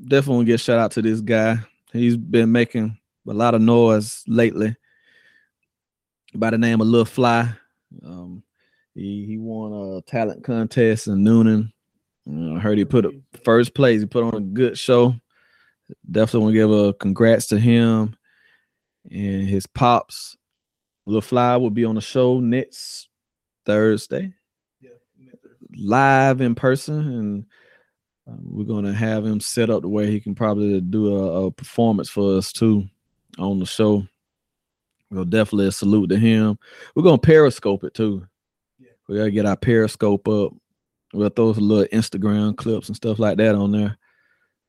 definitely 0.00 0.36
want 0.36 0.46
to 0.46 0.52
give 0.52 0.60
shout 0.60 0.78
out 0.78 0.92
to 0.92 1.02
this 1.02 1.20
guy. 1.20 1.58
He's 1.92 2.16
been 2.16 2.52
making 2.52 2.98
a 3.28 3.32
lot 3.32 3.54
of 3.54 3.62
noise 3.62 4.22
lately. 4.26 4.76
By 6.34 6.50
the 6.50 6.58
name 6.58 6.80
of 6.80 6.88
Lil 6.88 7.04
Fly. 7.04 7.52
Um, 8.04 8.42
he 8.94 9.24
he 9.26 9.38
won 9.38 9.72
a 9.72 10.02
talent 10.02 10.44
contest 10.44 11.06
in 11.06 11.24
Newnan. 11.24 11.72
Uh, 12.28 12.56
I 12.56 12.58
heard 12.58 12.78
he 12.78 12.84
put 12.84 13.04
a 13.04 13.12
first 13.44 13.74
place. 13.74 14.00
He 14.00 14.06
put 14.06 14.24
on 14.24 14.34
a 14.34 14.40
good 14.40 14.78
show. 14.78 15.14
Definitely 16.10 16.40
want 16.40 16.52
to 16.54 16.58
give 16.58 16.70
a 16.72 16.92
congrats 16.94 17.46
to 17.48 17.58
him 17.58 18.16
and 19.10 19.48
his 19.48 19.66
pops. 19.66 20.36
Lil 21.06 21.20
Fly 21.20 21.56
will 21.56 21.70
be 21.70 21.84
on 21.84 21.96
the 21.96 22.00
show 22.00 22.40
next 22.40 23.08
Thursday, 23.66 24.32
live 25.76 26.40
in 26.40 26.54
person, 26.54 26.98
and 26.98 27.46
Um, 28.26 28.40
we're 28.42 28.64
gonna 28.64 28.92
have 28.92 29.24
him 29.24 29.40
set 29.40 29.70
up 29.70 29.82
the 29.82 29.88
way 29.88 30.10
he 30.10 30.20
can 30.20 30.34
probably 30.34 30.80
do 30.80 31.16
a, 31.16 31.46
a 31.46 31.50
performance 31.50 32.08
for 32.08 32.36
us 32.36 32.52
too 32.52 32.88
on 33.38 33.58
the 33.58 33.66
show. 33.66 34.06
We'll 35.10 35.24
definitely 35.24 35.70
salute 35.70 36.08
to 36.08 36.18
him. 36.18 36.58
We're 36.94 37.02
gonna 37.02 37.18
periscope 37.18 37.84
it 37.84 37.94
too. 37.94 38.26
Yeah. 38.78 38.90
We 39.08 39.16
gotta 39.16 39.30
get 39.30 39.46
our 39.46 39.56
periscope 39.56 40.26
up. 40.28 40.52
We'll 41.12 41.28
throw 41.28 41.52
some 41.52 41.68
little 41.68 41.86
Instagram 41.96 42.56
clips 42.56 42.88
and 42.88 42.96
stuff 42.96 43.18
like 43.18 43.36
that 43.38 43.54
on 43.54 43.72
there. 43.72 43.96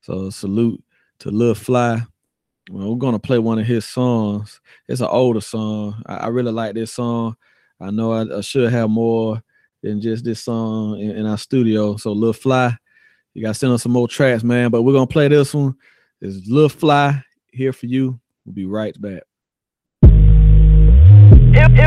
So 0.02 0.30
salute 0.30 0.82
to 1.20 1.30
Lil 1.30 1.54
Fly. 1.54 2.02
Well, 2.70 2.90
we're 2.90 2.98
gonna 2.98 3.18
play 3.18 3.38
one 3.38 3.58
of 3.58 3.66
his 3.66 3.86
songs. 3.86 4.60
It's 4.86 5.00
an 5.00 5.08
older 5.08 5.40
song. 5.40 6.02
I, 6.06 6.16
I 6.16 6.26
really 6.28 6.52
like 6.52 6.74
this 6.74 6.92
song. 6.92 7.36
I 7.80 7.90
know 7.90 8.12
I, 8.12 8.38
I, 8.38 8.40
should 8.40 8.70
have 8.72 8.90
more 8.90 9.42
than 9.82 10.00
just 10.00 10.24
this 10.24 10.44
song 10.44 10.98
in, 10.98 11.10
in 11.10 11.26
our 11.26 11.38
studio. 11.38 11.96
So 11.96 12.12
Lil 12.12 12.32
Fly, 12.32 12.76
you 13.36 13.42
got 13.42 13.48
to 13.48 13.54
send 13.54 13.74
us 13.74 13.82
some 13.82 13.92
more 13.92 14.08
tracks, 14.08 14.42
man. 14.42 14.70
But 14.70 14.80
we're 14.80 14.94
going 14.94 15.06
to 15.06 15.12
play 15.12 15.28
this 15.28 15.52
one. 15.52 15.74
It's 16.22 16.48
Lil 16.48 16.70
Fly 16.70 17.22
here 17.52 17.74
for 17.74 17.84
you. 17.84 18.18
We'll 18.46 18.54
be 18.54 18.64
right 18.64 18.98
back. 18.98 19.24
The 20.00 20.08
fly, 20.08 21.84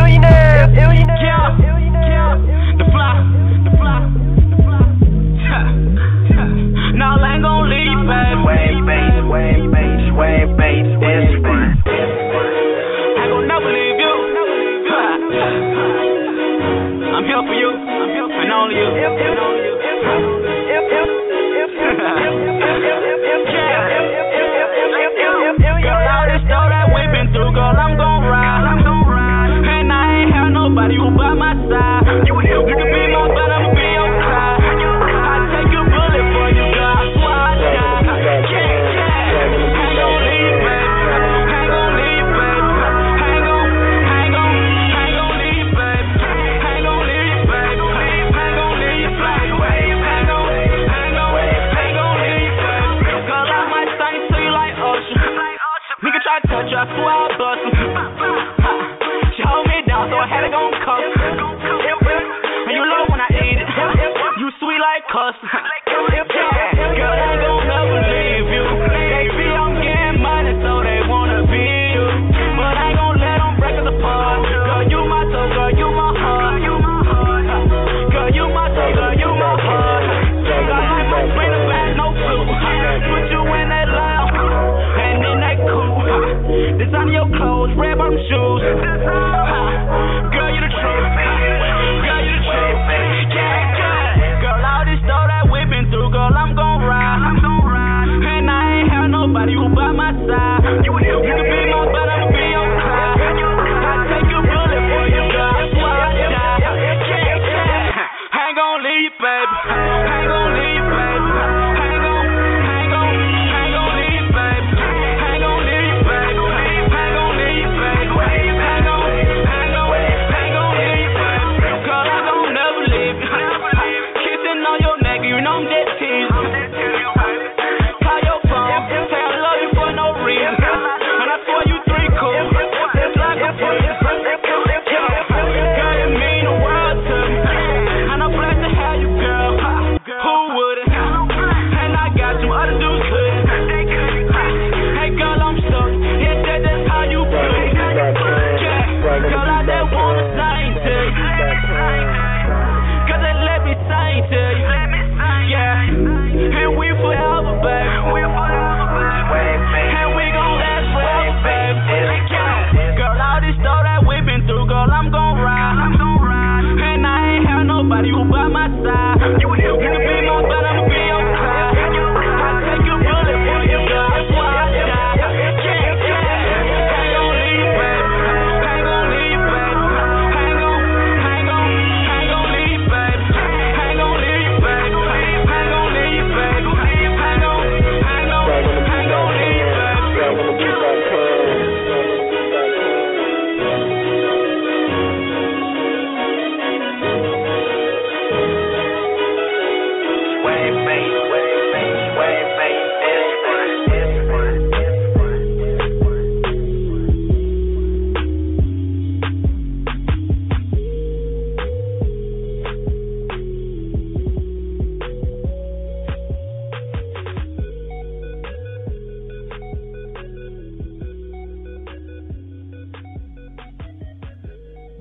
I 7.02 7.34
ain't 7.34 7.42
gon' 7.42 7.66
leave, 7.66 7.98
baby. 8.06 8.46
Wave 8.46 8.86
bait, 8.86 9.26
wave 9.26 9.74
bait, 9.74 10.14
wave 10.14 10.54
bait, 10.54 10.86
this 11.02 11.34
one. 11.42 11.82
I 11.82 13.26
gon' 13.26 13.50
never 13.50 13.74
leave 13.74 13.98
you. 13.98 14.14
I'm 17.10 17.26
here 17.26 17.42
for 17.42 17.58
you, 17.58 17.74
I'm 17.74 18.10
here 18.14 18.30
for 18.30 18.38
you. 18.38 18.38
and 18.38 18.54
only 18.54 18.76
you. 18.76 18.86
If, 18.86 19.18
if, 19.18 19.34
if, 19.50 19.90
if, 20.78 21.10
if. 21.10 21.29
You 32.67 32.76
can 32.76 32.91
be. 32.91 32.99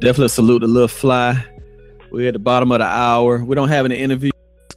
Definitely 0.08 0.28
salute 0.28 0.60
the 0.60 0.68
little 0.68 0.88
fly. 0.88 1.44
We're 2.10 2.28
at 2.28 2.32
the 2.32 2.38
bottom 2.38 2.72
of 2.72 2.78
the 2.78 2.86
hour. 2.86 3.44
We 3.44 3.54
don't 3.54 3.68
have 3.68 3.84
any 3.84 3.96
interview 3.96 4.30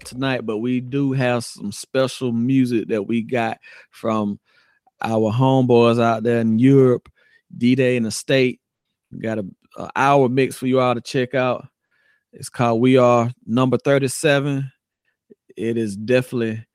tonight, 0.03 0.45
but 0.45 0.57
we 0.57 0.81
do 0.81 1.13
have 1.13 1.45
some 1.45 1.71
special 1.71 2.33
music 2.33 2.89
that 2.89 3.07
we 3.07 3.21
got 3.21 3.57
from 3.91 4.41
our 5.01 5.31
homeboys 5.31 6.03
out 6.03 6.23
there 6.23 6.41
in 6.41 6.59
Europe, 6.59 7.07
D 7.57 7.75
Day 7.75 7.95
in 7.95 8.03
the 8.03 8.11
state. 8.11 8.59
We 9.09 9.19
got 9.19 9.39
a, 9.39 9.45
a 9.77 9.89
hour 9.95 10.27
mix 10.27 10.57
for 10.57 10.67
you 10.67 10.81
all 10.81 10.95
to 10.95 10.99
check 10.99 11.33
out. 11.33 11.65
It's 12.33 12.49
called 12.49 12.81
We 12.81 12.97
Are 12.97 13.31
Number 13.45 13.77
37. 13.77 14.69
It 15.55 15.77
is 15.77 15.95
definitely 15.95 16.65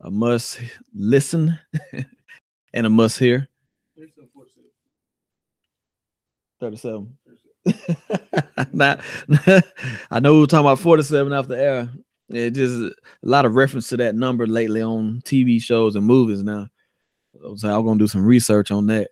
a 0.00 0.10
must 0.12 0.60
listen 0.94 1.58
and 2.72 2.86
a 2.86 2.90
must 2.90 3.18
hear. 3.18 3.48
37. 6.60 7.18
Not, 8.72 9.00
I 10.10 10.20
know 10.20 10.34
we 10.34 10.40
were 10.40 10.46
talking 10.46 10.66
about 10.66 10.80
47 10.80 11.32
off 11.32 11.48
the 11.48 11.58
air. 11.58 11.88
It 12.28 12.50
just 12.50 12.74
a 12.74 12.92
lot 13.22 13.44
of 13.44 13.54
reference 13.54 13.88
to 13.90 13.96
that 13.98 14.14
number 14.14 14.46
lately 14.46 14.82
on 14.82 15.22
TV 15.24 15.60
shows 15.60 15.96
and 15.96 16.06
movies 16.06 16.42
now. 16.42 16.68
So 17.56 17.68
I'm 17.68 17.84
gonna 17.84 17.98
do 17.98 18.06
some 18.06 18.24
research 18.24 18.70
on 18.70 18.86
that. 18.86 19.10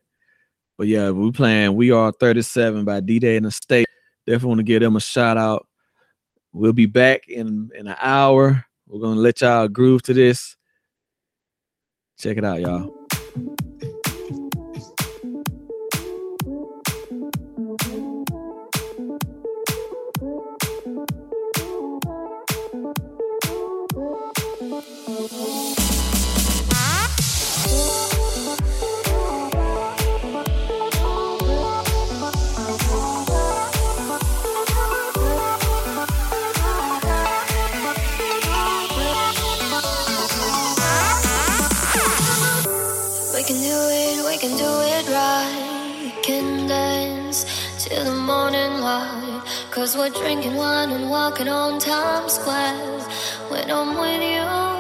But 0.79 0.87
yeah, 0.87 1.11
we're 1.11 1.33
playing 1.33 1.77
We 1.77 1.91
Are 1.91 2.12
37 2.12 2.85
by 2.85 3.01
D-Day 3.01 3.37
in 3.37 3.43
the 3.45 3.51
State. 3.51 3.87
Definitely 4.27 4.49
want 4.49 4.59
to 4.61 4.65
give 4.65 4.81
them 4.81 4.97
a 4.97 5.01
shout 5.01 5.37
out. 5.37 5.67
We'll 6.53 6.73
be 6.73 6.87
back 6.87 7.29
in, 7.29 7.71
in 7.79 7.87
an 7.87 7.97
hour. 8.01 8.65
We're 8.87 9.01
gonna 9.01 9.21
let 9.21 9.41
y'all 9.41 9.69
groove 9.69 10.03
to 10.05 10.15
this. 10.15 10.57
Check 12.19 12.37
it 12.37 12.45
out, 12.45 12.61
y'all. 12.61 12.93
Cause 49.83 49.97
we're 49.97 50.11
drinking 50.11 50.55
wine 50.55 50.90
and 50.90 51.11
walking 51.11 51.49
on 51.49 51.81
Times 51.81 52.35
Square 52.35 53.01
when 53.51 53.68
I'm 53.68 53.99
with 53.99 54.23
you. 54.23 54.72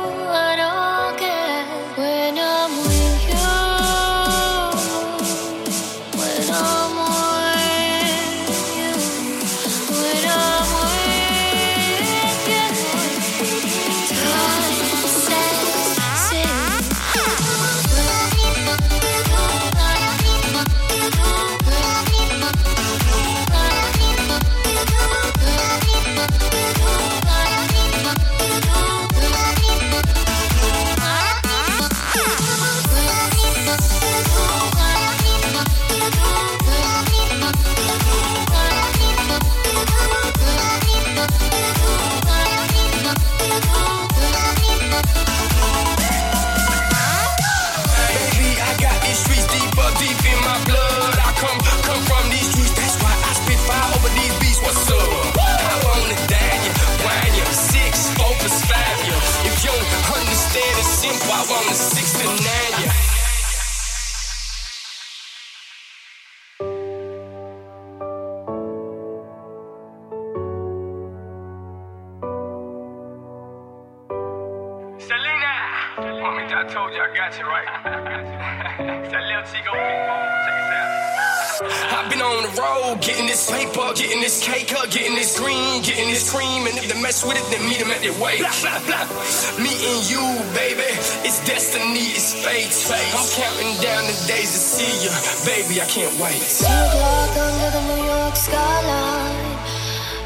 can't 95.92 96.18
wait. 96.18 96.40
Two 96.40 96.64
o'clock 96.64 97.36
under 97.36 97.70
the 97.76 97.82
New 97.90 98.02
York 98.12 98.34
skyline. 98.34 99.56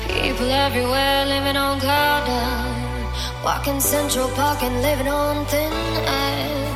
People 0.06 0.48
everywhere 0.48 1.26
living 1.26 1.56
on 1.56 1.80
cloud 1.80 2.22
nine. 2.28 3.04
Walking 3.42 3.80
Central 3.80 4.28
Park 4.38 4.62
and 4.62 4.80
living 4.80 5.08
on 5.08 5.44
thin 5.46 5.72
air. 6.06 6.66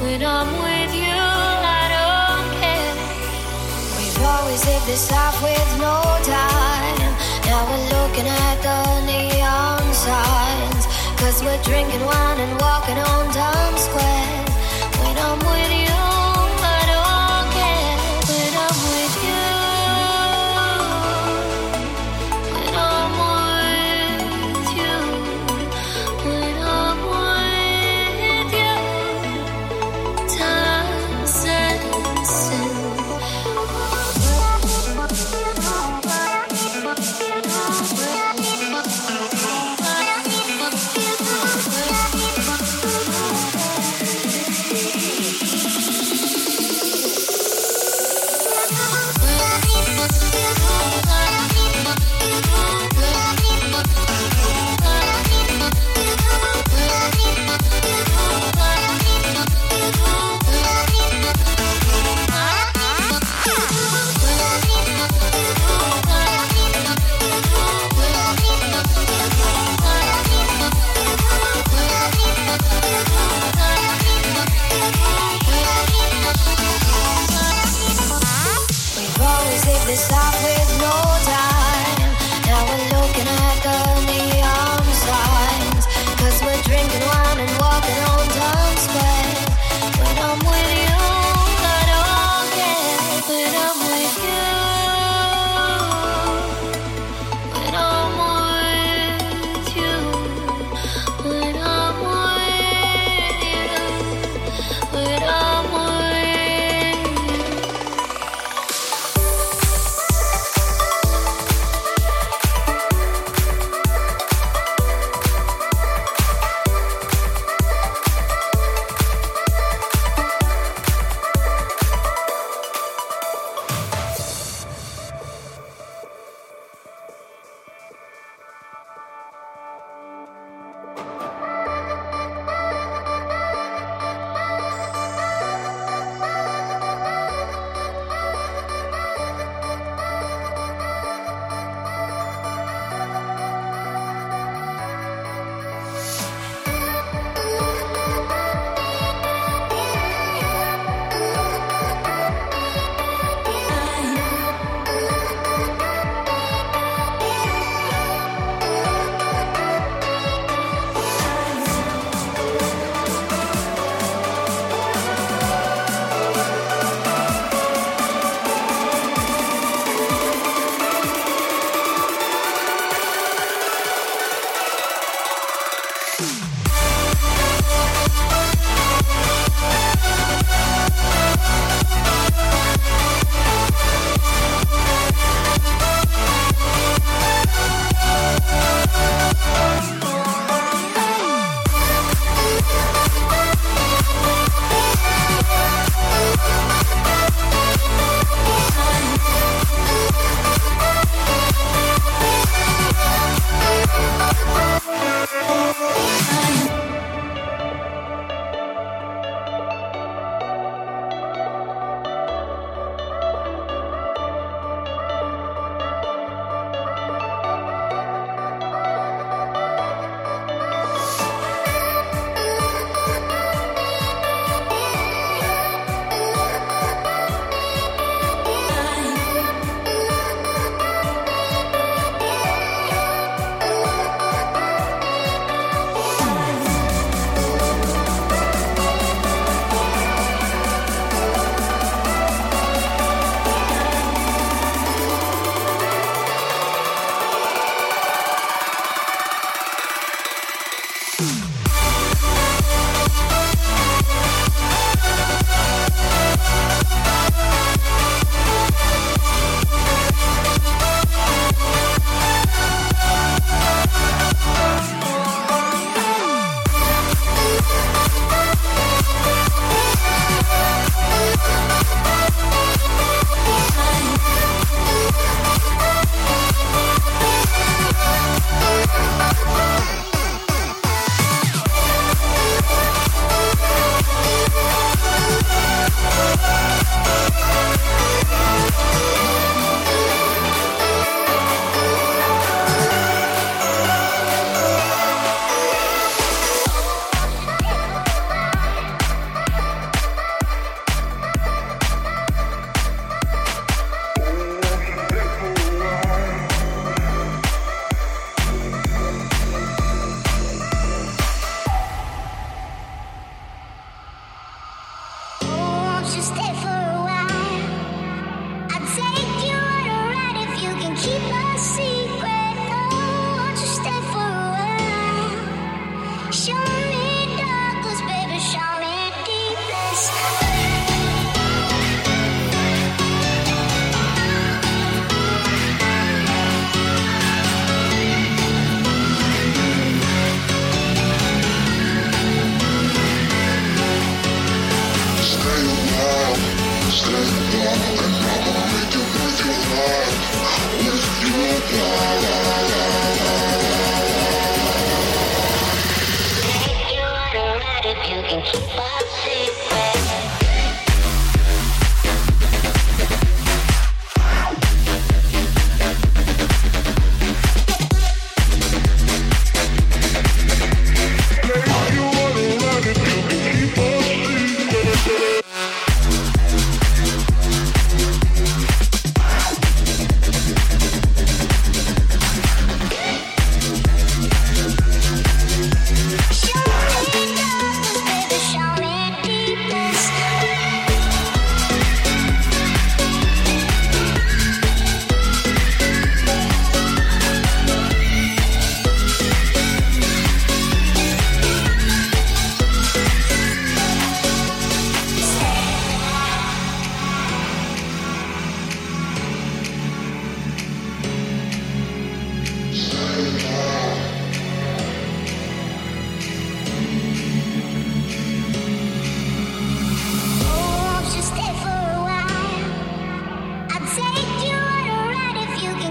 When 0.00 0.20
I'm 0.24 0.50
with 0.64 0.92
you, 0.96 1.20
I 1.80 1.84
don't 1.96 2.48
care. 2.62 2.96
We've 3.98 4.20
always 4.32 4.64
lived 4.64 4.86
this 4.86 5.10
life 5.12 5.38
with 5.44 5.70
no 5.84 5.96
time. 6.24 7.12
Now 7.48 7.60
we're 7.68 7.86
looking 7.96 8.28
at 8.48 8.56
the 8.66 8.80
neon 9.10 9.84
signs. 9.92 10.84
Cause 11.20 11.44
we're 11.44 11.62
drinking 11.68 12.00
wine 12.00 12.40
and 12.40 12.54
walking 12.64 12.98
on 13.12 13.24
Times 13.28 13.82
Square. 13.88 14.44
When 15.04 15.16
I'm 15.18 15.38
with 15.38 15.72
you. 15.82 15.87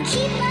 keep 0.07 0.46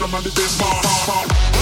rhythm 0.00 0.14
and 0.14 0.24
the 0.24 0.30
bass. 0.30 1.57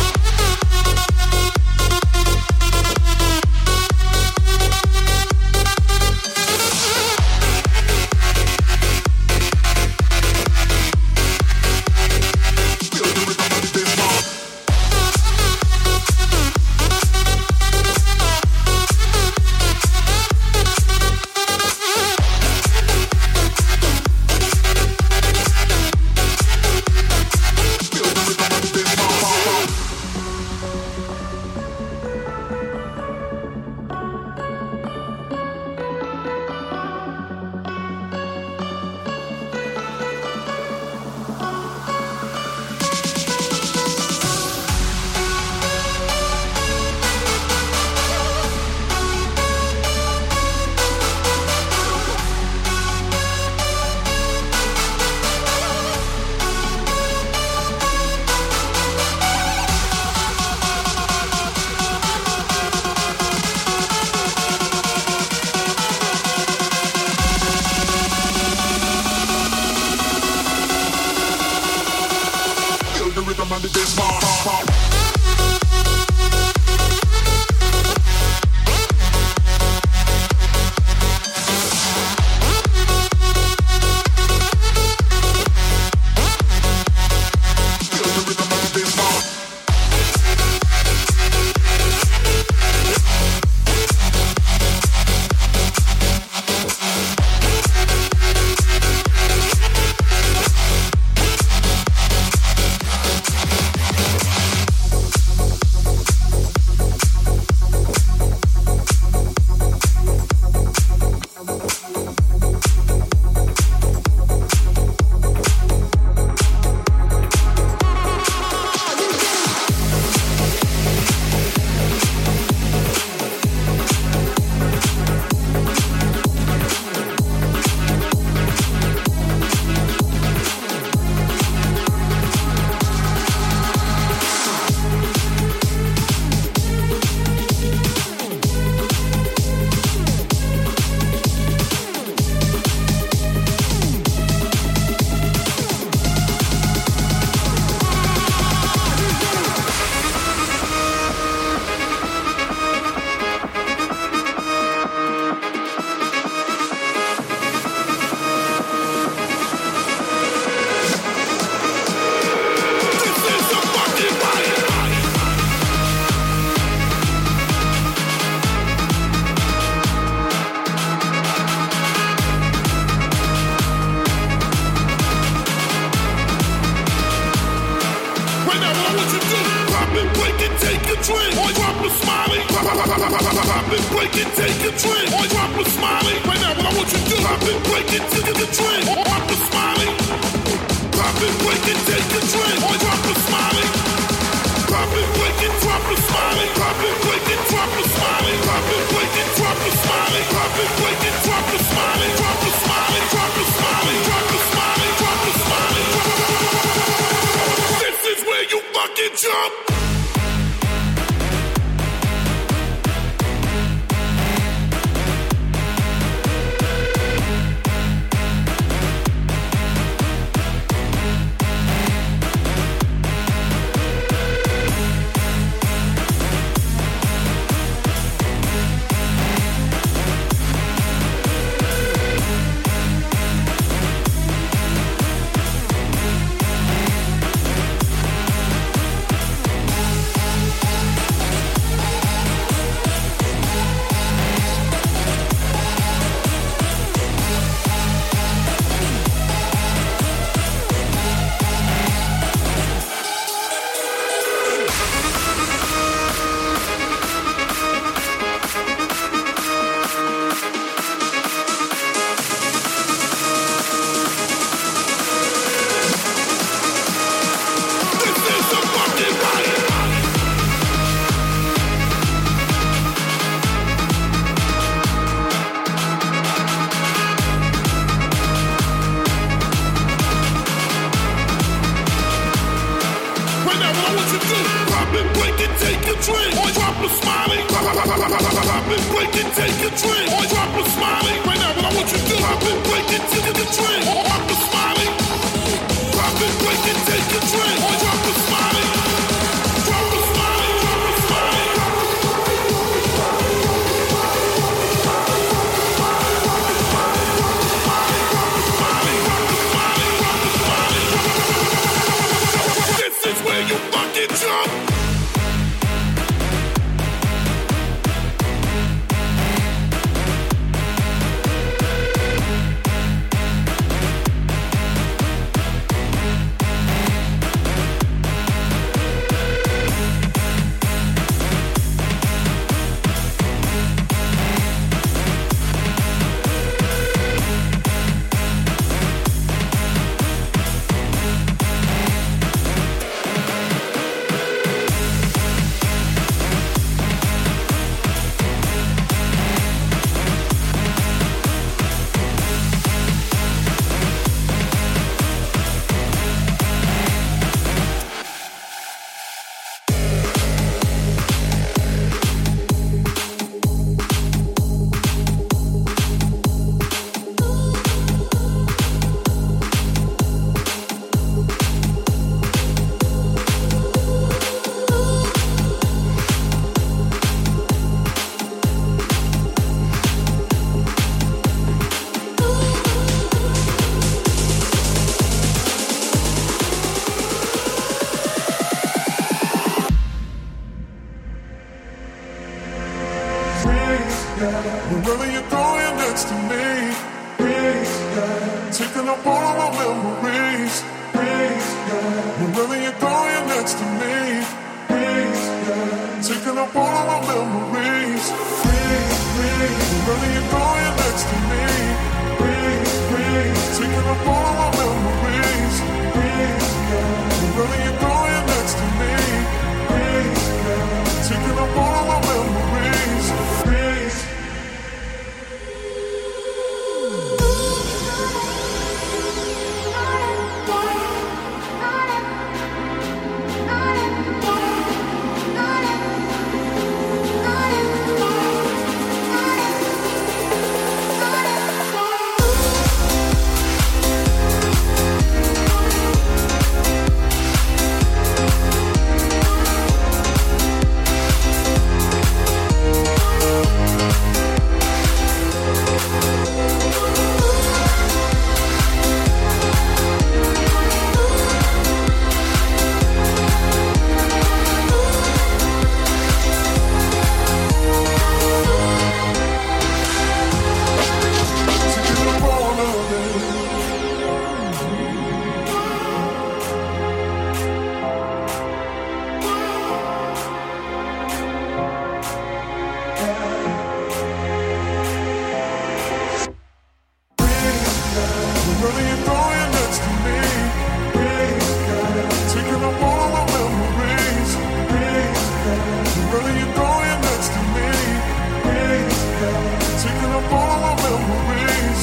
Taking 499.82 500.12
up 500.12 500.32
all 500.32 500.61
my 500.61 500.74
memories. 500.82 501.80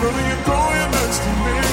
Where 0.00 0.12
are 0.12 0.28
you 0.30 0.38
going 0.46 0.90
next 0.92 1.18
to 1.18 1.30
me? 1.44 1.65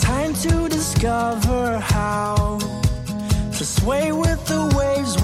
Time 0.00 0.34
to 0.34 0.68
discover 0.68 1.78
how 1.78 2.58
to 2.58 3.64
sway 3.64 4.12
with 4.12 4.44
the 4.46 4.72
waves. 4.76 5.21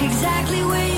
Exactly 0.00 0.62
where 0.62 0.88
you 0.88 0.97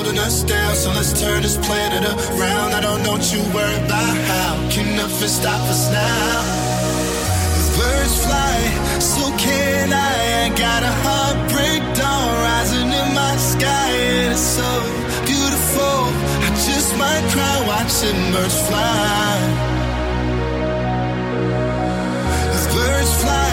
holding 0.00 0.18
us 0.18 0.42
down, 0.44 0.74
so 0.74 0.88
let's 0.92 1.12
turn 1.20 1.42
this 1.42 1.58
planet 1.58 2.02
around. 2.32 2.72
I 2.72 2.80
don't 2.80 3.02
know 3.02 3.12
what 3.12 3.32
you 3.32 3.40
worry 3.52 3.76
about 3.84 4.16
how. 4.30 4.52
Can 4.70 4.96
nothing 4.96 5.28
stop 5.28 5.60
us 5.68 5.92
now? 5.92 6.40
If 7.60 7.68
birds 7.76 8.16
fly, 8.24 8.56
so 8.98 9.22
can 9.36 9.92
I. 9.92 10.14
I 10.40 10.48
got 10.56 10.82
a 10.82 10.92
heartbreak 11.04 11.82
dawn 11.98 12.28
rising 12.48 12.88
in 13.00 13.08
my 13.14 13.36
sky, 13.36 13.90
and 14.16 14.32
it's 14.32 14.48
so 14.60 14.70
beautiful. 15.28 15.98
I 16.46 16.50
just 16.68 16.90
might 16.96 17.24
cry 17.34 17.56
watching 17.72 18.20
birds 18.32 18.58
fly. 18.68 19.36
If 22.56 22.64
birds 22.74 23.12
fly, 23.22 23.49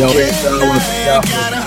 Yo, 0.00 0.08
it's 0.16 0.40
uh, 0.48 0.56
one 0.56 0.80
of 0.80 0.80
the. 0.80 1.12
I 1.12 1.20
got 1.28 1.52
a 1.52 1.60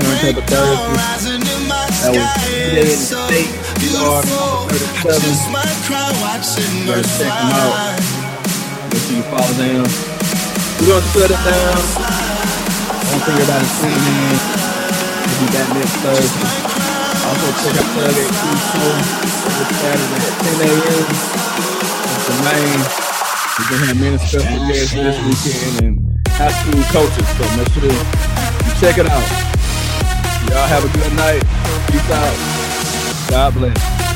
Turntable 0.00 0.40
That 0.48 2.16
was 2.16 2.32
today 2.40 2.80
in 2.80 2.88
the 2.88 2.96
state. 2.96 3.52
beautiful. 3.76 4.72
I 4.72 5.12
37. 5.12 5.20
just 5.20 5.44
might 5.52 5.76
cry 5.84 6.08
watching 6.24 6.64
Better 6.88 7.04
birds 7.04 7.12
check 7.20 7.28
'em 7.28 7.52
out. 7.52 8.00
Make 8.88 9.04
sure 9.04 9.20
you 9.20 9.26
follow 9.28 9.52
them. 9.60 9.84
We're 9.84 10.96
gonna 10.96 11.12
shut 11.12 11.28
it 11.28 11.36
down. 11.44 11.76
Don't 13.04 13.20
think 13.20 13.36
everybody's 13.36 13.74
tuning 13.76 14.00
in. 14.00 14.32
We'll 14.32 15.44
be 15.44 15.46
back 15.52 15.68
next 15.76 15.96
Thursday. 16.00 16.56
Also 17.20 17.48
check 17.68 17.76
out 17.84 17.88
Plug 17.92 18.16
at 18.16 18.32
Q 18.32 18.48
Show 18.64 18.96
every 19.60 19.76
Saturday 19.76 20.24
at 20.24 20.40
10 20.40 20.72
a.m. 20.72 21.04
That's 22.00 22.32
the 22.32 22.36
main. 22.48 22.80
We're 23.60 23.68
gonna 23.68 23.86
have 23.92 24.00
many 24.00 24.16
special 24.24 24.56
guests 24.72 24.96
this 24.96 25.20
weekend 25.20 25.84
and 25.84 26.03
high 26.36 26.50
school 26.50 26.82
coaches. 26.90 27.28
So 27.38 27.44
make 27.56 27.68
sure 27.72 27.84
you 27.84 28.04
check 28.80 28.98
it 28.98 29.06
out. 29.06 29.26
Y'all 30.50 30.66
have 30.66 30.84
a 30.84 30.88
good 30.92 31.12
night. 31.14 31.42
Peace 31.90 32.10
out. 32.10 32.36
God 33.30 33.54
bless. 33.54 34.14